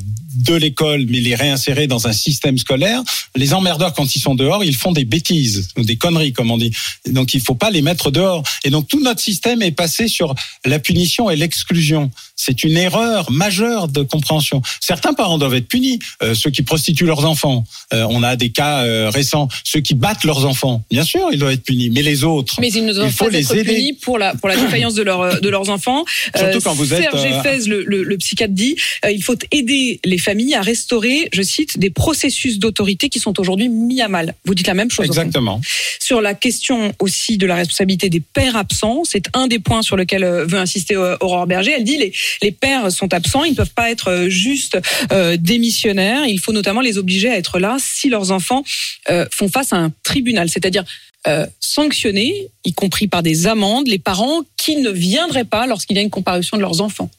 de 0.47 0.53
l'école, 0.53 1.05
mais 1.09 1.19
les 1.19 1.35
réinsérer 1.35 1.87
dans 1.87 2.07
un 2.07 2.13
système 2.13 2.57
scolaire. 2.57 3.01
Les 3.35 3.53
emmerdeurs, 3.53 3.93
quand 3.93 4.15
ils 4.15 4.19
sont 4.21 4.35
dehors, 4.35 4.63
ils 4.63 4.75
font 4.75 4.91
des 4.91 5.05
bêtises, 5.05 5.69
ou 5.77 5.83
des 5.83 5.95
conneries, 5.97 6.33
comme 6.33 6.51
on 6.51 6.57
dit. 6.57 6.71
Donc, 7.07 7.33
il 7.33 7.41
faut 7.41 7.55
pas 7.55 7.71
les 7.71 7.81
mettre 7.81 8.11
dehors. 8.11 8.43
Et 8.63 8.69
donc, 8.69 8.87
tout 8.87 9.01
notre 9.01 9.21
système 9.21 9.61
est 9.63 9.71
passé 9.71 10.07
sur 10.07 10.35
la 10.65 10.77
punition 10.79 11.29
et 11.29 11.35
l'exclusion. 11.35 12.11
C'est 12.41 12.63
une 12.63 12.77
erreur 12.77 13.29
majeure 13.29 13.89
de 13.89 14.01
compréhension. 14.01 14.61
Certains 14.79 15.13
parents 15.13 15.37
doivent 15.37 15.55
être 15.55 15.67
punis, 15.67 15.99
euh, 16.23 16.33
ceux 16.33 16.49
qui 16.49 16.61
prostituent 16.61 17.05
leurs 17.05 17.25
enfants. 17.25 17.65
Euh, 17.93 18.07
on 18.09 18.23
a 18.23 18.37
des 18.37 18.49
cas 18.49 18.85
euh, 18.85 19.09
récents, 19.09 19.49
ceux 19.65 19.81
qui 19.81 19.93
battent 19.93 20.23
leurs 20.23 20.45
enfants. 20.45 20.81
Bien 20.89 21.03
sûr, 21.03 21.27
ils 21.33 21.37
doivent 21.37 21.51
être 21.51 21.65
punis, 21.65 21.89
mais 21.89 22.01
les 22.01 22.23
autres. 22.23 22.55
Mais 22.61 22.69
ils 22.69 22.85
ne 22.85 22.93
doivent 22.93 23.07
Il 23.07 23.13
faut 23.13 23.25
pas 23.25 23.31
les 23.31 23.39
être 23.43 23.55
aider. 23.57 23.73
punis 23.73 23.93
pour 23.93 24.17
la 24.17 24.33
pour 24.35 24.47
la 24.47 24.55
défaillance 24.61 24.93
de 24.93 25.03
leur 25.03 25.41
de 25.41 25.49
leurs 25.49 25.69
enfants. 25.69 26.05
Surtout 26.33 26.61
quand 26.61 26.73
vous 26.73 26.93
êtes, 26.93 27.01
Serge 27.01 27.25
Effez, 27.25 27.69
le, 27.69 27.83
le, 27.83 28.03
le 28.03 28.17
psychiatre 28.17 28.53
dit, 28.53 28.77
il 29.11 29.21
faut 29.21 29.35
aider 29.51 29.99
les 30.05 30.17
familles 30.17 30.55
à 30.55 30.61
restaurer, 30.61 31.27
je 31.33 31.41
cite, 31.41 31.77
des 31.77 31.89
processus 31.89 32.57
d'autorité 32.57 33.09
qui 33.09 33.19
sont 33.19 33.37
aujourd'hui 33.37 33.67
mis 33.67 34.01
à 34.01 34.07
mal. 34.07 34.33
Vous 34.45 34.55
dites 34.55 34.67
la 34.67 34.75
même 34.75 34.91
chose. 34.91 35.05
Exactement. 35.05 35.59
Sur 35.99 36.21
la 36.21 36.35
question 36.35 36.93
aussi 36.99 37.37
de 37.37 37.45
la 37.45 37.55
responsabilité 37.55 38.07
des 38.09 38.21
pères 38.21 38.55
absents, 38.55 39.01
c'est 39.03 39.25
un 39.33 39.47
des 39.47 39.59
points 39.59 39.81
sur 39.81 39.97
lequel 39.97 40.23
veut 40.23 40.57
insister 40.57 40.95
Aurore 40.95 41.45
Berger. 41.45 41.73
Elle 41.75 41.83
dit 41.83 41.97
les 41.97 42.13
les 42.41 42.51
pères 42.51 42.91
sont 42.91 43.13
absents, 43.13 43.43
ils 43.43 43.51
ne 43.51 43.55
peuvent 43.55 43.73
pas 43.73 43.91
être 43.91 44.09
euh, 44.09 44.29
juste 44.29 44.77
euh, 45.11 45.37
démissionnaires. 45.37 46.25
Il 46.25 46.39
faut 46.39 46.53
notamment 46.53 46.81
les 46.81 46.97
obliger 46.97 47.29
à 47.29 47.37
être 47.37 47.59
là 47.59 47.77
si 47.79 48.09
leurs 48.09 48.31
enfants 48.31 48.63
euh, 49.09 49.25
font 49.31 49.49
face 49.49 49.73
à 49.73 49.77
un 49.77 49.91
tribunal, 50.03 50.49
c'est-à-dire 50.49 50.83
euh, 51.27 51.45
sanctionner, 51.59 52.47
y 52.63 52.73
compris 52.73 53.07
par 53.07 53.23
des 53.23 53.47
amendes, 53.47 53.87
les 53.87 53.99
parents 53.99 54.41
qui 54.55 54.77
ne 54.77 54.89
viendraient 54.89 55.43
pas 55.43 55.67
lorsqu'il 55.67 55.97
y 55.97 55.99
a 55.99 56.01
une 56.01 56.09
comparution 56.09 56.55
de 56.55 56.61
leurs 56.61 56.81
enfants. 56.81 57.09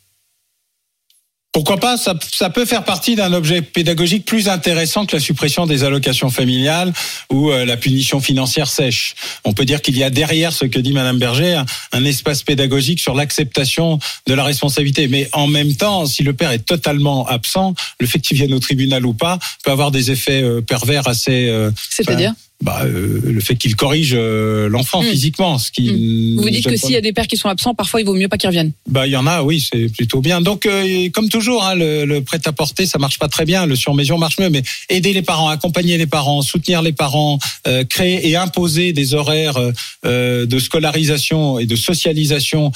Pourquoi 1.53 1.79
pas 1.79 1.97
ça, 1.97 2.15
ça 2.33 2.49
peut 2.49 2.65
faire 2.65 2.85
partie 2.85 3.17
d'un 3.17 3.33
objet 3.33 3.61
pédagogique 3.61 4.25
plus 4.25 4.49
intéressant 4.49 5.05
que 5.05 5.17
la 5.17 5.21
suppression 5.21 5.67
des 5.67 5.83
allocations 5.83 6.31
familiales 6.31 6.93
ou 7.29 7.51
euh, 7.51 7.65
la 7.65 7.77
punition 7.77 8.21
financière 8.21 8.69
sèche. 8.69 9.17
On 9.45 9.53
peut 9.53 9.65
dire 9.65 9.83
qu'il 9.83 9.97
y 9.99 10.05
a 10.05 10.11
derrière 10.11 10.53
ce 10.53 10.65
que 10.65 10.79
dit 10.79 10.93
Madame 10.93 11.19
Berger 11.19 11.55
un, 11.55 11.67
un 11.93 12.05
espace 12.05 12.45
pédagogique 12.45 13.01
sur 13.01 13.15
l'acceptation 13.15 13.99
de 14.29 14.35
la 14.35 14.45
responsabilité. 14.45 15.09
Mais 15.09 15.29
en 15.33 15.49
même 15.49 15.75
temps, 15.75 16.07
si 16.07 16.23
le 16.23 16.35
père 16.35 16.53
est 16.53 16.65
totalement 16.65 17.27
absent, 17.27 17.75
le 17.99 18.07
fait 18.07 18.21
qu'il 18.21 18.37
vienne 18.37 18.55
au 18.55 18.61
tribunal 18.61 19.05
ou 19.05 19.13
pas 19.13 19.41
peut 19.65 19.73
avoir 19.73 19.91
des 19.91 20.13
effets 20.13 20.43
euh, 20.43 20.61
pervers 20.61 21.09
assez. 21.09 21.49
euh, 21.49 21.73
C'est-à-dire? 21.91 22.33
Bah, 22.62 22.83
euh, 22.85 23.20
le 23.25 23.40
fait 23.40 23.57
qu'il 23.57 23.75
corrige 23.75 24.12
euh, 24.14 24.68
l'enfant 24.68 25.01
Hmm. 25.03 25.07
physiquement, 25.07 25.59
ce 25.59 25.70
qui. 25.70 26.35
Vous 26.37 26.42
vous 26.42 26.51
dites 26.51 26.66
que 26.66 26.77
s'il 26.77 26.90
y 26.90 26.96
a 26.96 27.01
des 27.01 27.12
pères 27.14 27.27
qui 27.27 27.38
sont 27.38 27.49
absents, 27.49 27.75
parfois 27.75 28.01
il 28.03 28.05
vaut 28.07 28.14
mieux 28.14 28.29
pas 28.29 28.37
qu'ils 28.37 28.49
reviennent. 28.49 28.73
bah, 28.88 29.07
il 29.07 29.11
y 29.12 29.16
en 29.16 29.27
a, 29.27 29.42
oui, 29.42 29.66
c'est 29.73 29.88
plutôt 29.88 30.20
bien. 30.20 30.42
Donc, 30.42 30.66
euh, 30.66 31.09
comme 31.11 31.31
toujours, 31.31 31.64
hein, 31.64 31.75
le, 31.75 32.05
le 32.05 32.23
prêt-à-porter, 32.23 32.85
ça 32.85 32.99
marche 32.99 33.18
pas 33.18 33.29
très 33.29 33.46
bien. 33.46 33.64
Le 33.64 33.77
sur-mesure 33.77 34.18
marche 34.18 34.38
mieux, 34.38 34.51
mais 34.51 34.62
aider 34.90 35.14
les 35.14 35.23
parents, 35.23 35.49
accompagner 35.49 35.96
les 35.96 36.07
parents, 36.07 36.42
soutenir 36.42 36.83
les 36.83 36.92
parents, 36.92 37.38
créer 37.88 38.29
et 38.29 38.37
imposer 38.37 38.92
des 38.92 39.14
horaires 39.14 39.59
de 40.05 40.59
scolarisation 40.59 41.59
et 41.59 41.66
de 41.66 41.77
socialisation 41.77 42.73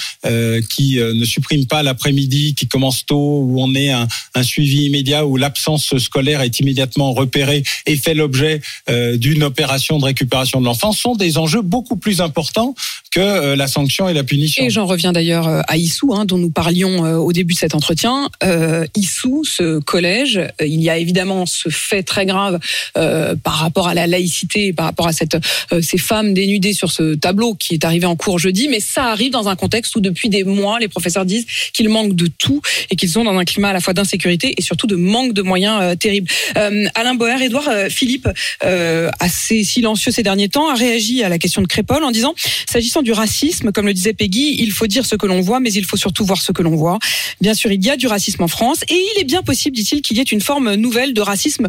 qui 0.70 0.96
ne 0.96 1.24
suppriment 1.24 1.66
pas 1.66 1.82
l'après-midi, 1.82 2.54
qui 2.54 2.66
commencent 2.68 3.04
tôt, 3.04 3.40
où 3.42 3.60
on 3.60 3.74
est 3.74 3.90
un, 3.90 4.08
un 4.34 4.42
suivi 4.42 4.84
immédiat, 4.86 5.26
où 5.26 5.36
l'absence 5.36 5.96
scolaire 5.98 6.40
est 6.40 6.58
immédiatement 6.60 7.12
repérée 7.12 7.62
et 7.86 7.96
fait 7.96 8.14
l'objet 8.14 8.60
d'une 8.88 9.42
opération 9.42 9.73
de 9.98 10.04
récupération 10.04 10.60
de 10.60 10.66
l'enfant, 10.66 10.92
sont 10.92 11.14
des 11.14 11.38
enjeux 11.38 11.62
beaucoup 11.62 11.96
plus 11.96 12.20
importants 12.20 12.74
que 13.14 13.20
euh, 13.20 13.54
la 13.54 13.68
sanction 13.68 14.08
et 14.08 14.12
la 14.12 14.24
punition. 14.24 14.64
Et 14.64 14.70
j'en 14.70 14.86
reviens 14.86 15.12
d'ailleurs 15.12 15.46
euh, 15.46 15.60
à 15.68 15.76
Issou, 15.76 16.12
hein, 16.14 16.24
dont 16.24 16.38
nous 16.38 16.50
parlions 16.50 17.04
euh, 17.04 17.16
au 17.16 17.32
début 17.32 17.54
de 17.54 17.58
cet 17.58 17.76
entretien. 17.76 18.28
Euh, 18.42 18.86
Issou, 18.96 19.44
ce 19.44 19.78
collège, 19.78 20.40
il 20.60 20.82
y 20.82 20.90
a 20.90 20.98
évidemment 20.98 21.46
ce 21.46 21.68
fait 21.68 22.02
très 22.02 22.26
grave 22.26 22.58
euh, 22.96 23.36
par 23.36 23.54
rapport 23.54 23.86
à 23.86 23.94
la 23.94 24.08
laïcité, 24.08 24.72
par 24.72 24.86
rapport 24.86 25.06
à 25.06 25.12
cette, 25.12 25.36
euh, 25.72 25.80
ces 25.80 25.98
femmes 25.98 26.34
dénudées 26.34 26.72
sur 26.72 26.90
ce 26.90 27.14
tableau 27.14 27.54
qui 27.54 27.74
est 27.74 27.84
arrivé 27.84 28.04
en 28.06 28.16
cours 28.16 28.40
jeudi, 28.40 28.66
mais 28.66 28.80
ça 28.80 29.04
arrive 29.04 29.30
dans 29.30 29.48
un 29.48 29.54
contexte 29.54 29.94
où 29.94 30.00
depuis 30.00 30.28
des 30.28 30.42
mois, 30.42 30.80
les 30.80 30.88
professeurs 30.88 31.24
disent 31.24 31.46
qu'ils 31.72 31.90
manquent 31.90 32.16
de 32.16 32.26
tout 32.26 32.60
et 32.90 32.96
qu'ils 32.96 33.10
sont 33.10 33.22
dans 33.22 33.38
un 33.38 33.44
climat 33.44 33.68
à 33.68 33.72
la 33.74 33.80
fois 33.80 33.94
d'insécurité 33.94 34.54
et 34.58 34.62
surtout 34.62 34.88
de 34.88 34.96
manque 34.96 35.34
de 35.34 35.42
moyens 35.42 35.96
terribles. 35.98 36.28
Euh, 36.56 36.86
Alain 36.96 37.14
Boer, 37.14 37.40
Edouard 37.40 37.70
Philippe, 37.90 38.28
assez 39.20 39.62
silencieux 39.62 40.10
ces 40.10 40.24
derniers 40.24 40.48
temps, 40.48 40.68
a 40.68 40.74
réagi 40.74 41.22
à 41.22 41.28
la 41.28 41.38
question 41.38 41.62
de 41.62 41.68
Crépol 41.68 42.02
en 42.02 42.10
disant, 42.10 42.34
s'agissant 42.68 43.03
du 43.04 43.12
racisme, 43.12 43.70
comme 43.70 43.86
le 43.86 43.94
disait 43.94 44.12
Peggy, 44.12 44.56
il 44.58 44.72
faut 44.72 44.88
dire 44.88 45.06
ce 45.06 45.14
que 45.14 45.26
l'on 45.26 45.40
voit, 45.40 45.60
mais 45.60 45.72
il 45.72 45.84
faut 45.84 45.96
surtout 45.96 46.24
voir 46.24 46.42
ce 46.42 46.50
que 46.50 46.62
l'on 46.62 46.74
voit. 46.74 46.98
Bien 47.40 47.54
sûr, 47.54 47.70
il 47.70 47.84
y 47.84 47.90
a 47.90 47.96
du 47.96 48.08
racisme 48.08 48.42
en 48.42 48.48
France 48.48 48.82
et 48.88 48.94
il 48.94 49.20
est 49.20 49.24
bien 49.24 49.42
possible, 49.42 49.76
dit-il, 49.76 50.02
qu'il 50.02 50.16
y 50.16 50.20
ait 50.20 50.24
une 50.24 50.40
forme 50.40 50.74
nouvelle 50.74 51.14
de 51.14 51.20
racisme 51.20 51.68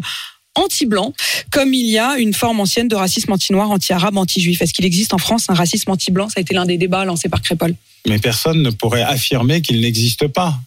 anti-blanc, 0.56 1.12
comme 1.50 1.74
il 1.74 1.86
y 1.86 1.98
a 1.98 2.18
une 2.18 2.34
forme 2.34 2.60
ancienne 2.60 2.88
de 2.88 2.96
racisme 2.96 3.32
anti-noir, 3.32 3.70
anti-arabe, 3.70 4.16
anti-juif. 4.16 4.62
Est-ce 4.62 4.72
qu'il 4.72 4.84
existe 4.84 5.14
en 5.14 5.18
France 5.18 5.48
un 5.48 5.54
racisme 5.54 5.90
anti-blanc? 5.90 6.28
Ça 6.28 6.34
a 6.38 6.40
été 6.40 6.54
l'un 6.54 6.66
des 6.66 6.78
débats 6.78 7.04
lancés 7.04 7.28
par 7.28 7.42
Crépol. 7.42 7.74
Mais 8.08 8.18
personne 8.18 8.62
ne 8.62 8.70
pourrait 8.70 9.02
affirmer 9.02 9.60
qu'il 9.60 9.80
n'existe 9.80 10.28
pas. 10.28 10.58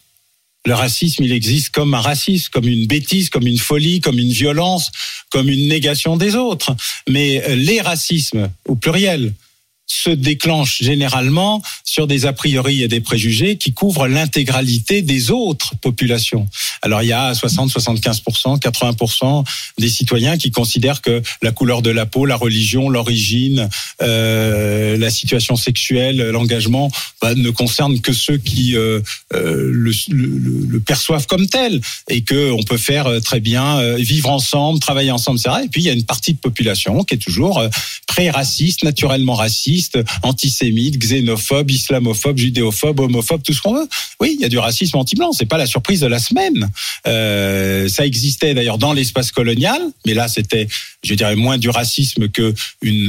Le 0.66 0.74
racisme, 0.74 1.24
il 1.24 1.32
existe 1.32 1.70
comme 1.70 1.94
un 1.94 2.02
racisme, 2.02 2.50
comme 2.52 2.68
une 2.68 2.86
bêtise, 2.86 3.30
comme 3.30 3.48
une 3.48 3.58
folie, 3.58 4.02
comme 4.02 4.20
une 4.20 4.32
violence, 4.32 4.92
comme 5.30 5.50
une 5.50 5.68
négation 5.68 6.18
des 6.18 6.36
autres. 6.36 6.76
Mais 7.08 7.42
euh, 7.48 7.56
les 7.56 7.82
racismes, 7.82 8.50
au 8.68 8.76
pluriel, 8.76 9.34
se 9.90 10.10
déclenchent 10.12 10.82
généralement 10.82 11.62
sur 11.84 12.08
des 12.08 12.26
a 12.26 12.34
priori 12.34 12.84
et 12.84 12.88
des 12.88 13.02
préjugés 13.02 13.58
qui 13.58 13.74
couvrent 13.74 14.08
l'intégralité 14.08 15.02
des 15.02 15.32
autres 15.32 15.76
populations. 15.82 16.48
Alors 16.82 17.02
il 17.02 17.08
y 17.08 17.14
a 17.14 17.34
60, 17.34 17.72
75%, 17.72 18.60
80% 18.62 19.46
des 19.80 19.90
citoyens 19.90 20.38
qui 20.38 20.52
considèrent 20.52 21.02
que 21.02 21.22
la 21.42 21.52
couleur 21.52 21.82
de 21.82 21.90
la 21.90 22.06
peau, 22.06 22.26
la 22.26 22.36
religion, 22.36 22.88
l'origine, 22.90 23.68
euh, 24.02 24.96
la 24.98 25.10
situation 25.10 25.56
sexuelle, 25.56 26.30
l'engagement 26.30 26.92
bah, 27.22 27.34
ne 27.36 27.50
concernent 27.50 28.00
que 28.00 28.14
ceux 28.14 28.38
qui 28.38 28.78
euh, 28.78 29.02
euh, 29.34 29.70
le, 29.72 29.92
le- 30.10 30.80
perçoivent 30.80 31.28
comme 31.28 31.48
tel 31.48 31.82
et 32.10 32.22
que 32.22 32.52
on 32.52 32.64
peut 32.64 32.78
faire 32.78 33.08
très 33.22 33.40
bien 33.40 33.96
vivre 33.96 34.30
ensemble, 34.30 34.80
travailler 34.80 35.12
ensemble, 35.12 35.40
etc. 35.40 35.56
Et 35.66 35.68
puis 35.68 35.82
il 35.82 35.86
y 35.86 35.90
a 35.90 35.94
une 35.94 36.06
partie 36.06 36.34
de 36.34 36.40
population 36.40 37.04
qui 37.04 37.16
est 37.16 37.18
toujours 37.18 37.62
pré-raciste, 38.08 38.84
naturellement 38.84 39.36
raciste, 39.36 39.79
antisémite, 40.24 40.98
xénophobe, 40.98 41.72
islamophobe, 41.72 42.38
judéophobe, 42.38 43.00
homophobe, 43.00 43.42
tout 43.44 43.54
ce 43.54 43.62
qu'on 43.62 43.74
veut. 43.74 43.88
Oui, 44.20 44.36
il 44.38 44.42
y 44.42 44.46
a 44.46 44.50
du 44.50 44.58
racisme 44.58 44.98
anti-blanc. 44.98 45.32
C'est 45.32 45.46
pas 45.46 45.58
la 45.58 45.66
surprise 45.66 46.02
de 46.02 46.08
la 46.08 46.20
semaine. 46.20 46.70
Euh, 47.08 47.88
ça 47.88 48.06
existait 48.06 48.54
d'ailleurs 48.54 48.78
dans 48.78 48.94
l'espace 48.94 49.32
colonial, 49.32 49.82
mais 50.06 50.14
là 50.14 50.28
c'était, 50.28 50.68
je 51.04 51.14
dirais, 51.14 51.36
moins 51.36 51.58
du 51.58 51.70
racisme 51.70 52.30
que 52.30 52.54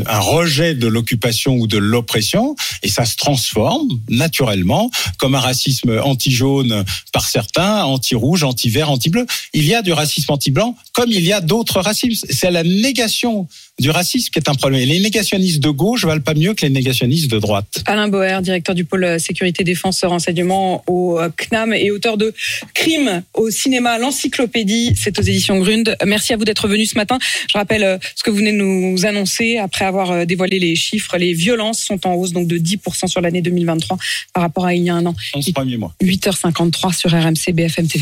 un 0.07 0.19
rejet 0.19 0.75
de 0.75 0.87
l'occupation 0.87 1.57
ou 1.57 1.67
de 1.67 1.79
l'oppression, 1.79 2.55
et 2.83 2.89
ça 2.89 3.05
se 3.05 3.17
transforme 3.17 3.89
naturellement 4.09 4.91
comme 5.19 5.35
un 5.35 5.41
racisme 5.41 6.01
anti-jaune 6.03 6.85
par 7.13 7.29
certains, 7.29 7.85
anti-rouge, 7.85 8.45
anti-vert, 8.45 8.91
anti-bleu. 8.91 9.27
Il 9.53 9.65
y 9.65 9.75
a 9.75 9.83
du 9.83 9.93
racisme 9.93 10.33
anti-blanc, 10.33 10.77
comme 10.93 11.11
il 11.11 11.25
y 11.25 11.33
a 11.33 11.41
d'autres 11.41 11.81
racismes. 11.81 12.27
C'est 12.31 12.51
la 12.51 12.65
négation 12.65 13.49
du 13.79 13.91
racisme 13.91 14.31
qui 14.31 14.39
est 14.39 14.49
un 14.49 14.55
problème. 14.55 14.81
Et 14.81 14.87
les 14.87 15.01
négationnistes 15.01 15.61
de 15.61 15.71
gauche 15.71 16.05
valent 16.05 16.21
pas 16.21 16.35
mieux 16.35 16.55
que 16.55 16.63
les 16.63 16.71
négationnistes 16.71 17.31
de 17.31 17.39
droite. 17.39 17.83
Alain 17.87 18.09
Boer, 18.09 18.43
directeur 18.43 18.75
du 18.75 18.85
pôle 18.85 19.19
sécurité 19.21 19.65
défense 19.65 20.05
renseignement 20.05 20.83
au 20.87 21.19
CNAM 21.37 21.73
et 21.75 21.91
auteur 21.91 22.17
de 22.17 22.35
Crime 22.75 23.23
au 23.35 23.51
cinéma, 23.51 23.99
l'encyclopédie, 23.99 24.95
c'est 24.97 25.19
aux 25.19 25.23
éditions 25.23 25.59
Grund. 25.59 25.97
Merci 26.07 26.33
à 26.33 26.37
vous 26.37 26.45
d'être 26.45 26.69
venu 26.69 26.87
ce 26.87 26.97
matin. 26.97 27.19
Je 27.51 27.59
rappelle 27.59 27.85
euh, 27.85 27.99
ce 28.15 28.23
que 28.23 28.31
vous 28.31 28.37
venez 28.37 28.53
de 28.53 28.57
nous 28.59 29.07
annoncer 29.07 29.59
après 29.59 29.85
avoir 29.85 30.11
euh, 30.11 30.25
dévoilé 30.25 30.59
les 30.59 30.75
chiffres. 30.77 31.17
Les 31.19 31.33
violences 31.33 31.81
sont 31.81 32.07
en 32.07 32.15
hausse 32.15 32.33
donc 32.33 32.47
de 32.47 32.59
10% 32.59 33.07
sur 33.07 33.21
l'année 33.21 33.43
2023 33.43 33.99
par 34.33 34.43
rapport 34.43 34.67
à 34.67 34.75
il 34.75 34.85
y 34.85 34.91
a 34.91 34.95
un 34.95 35.07
an. 35.07 35.15
11 35.35 35.53
premiers 35.53 35.77
mois. 35.77 35.95
8h53 36.03 36.97
sur 36.97 37.11
RMC 37.11 37.53
BFM 37.53 37.87
TV. 37.87 37.99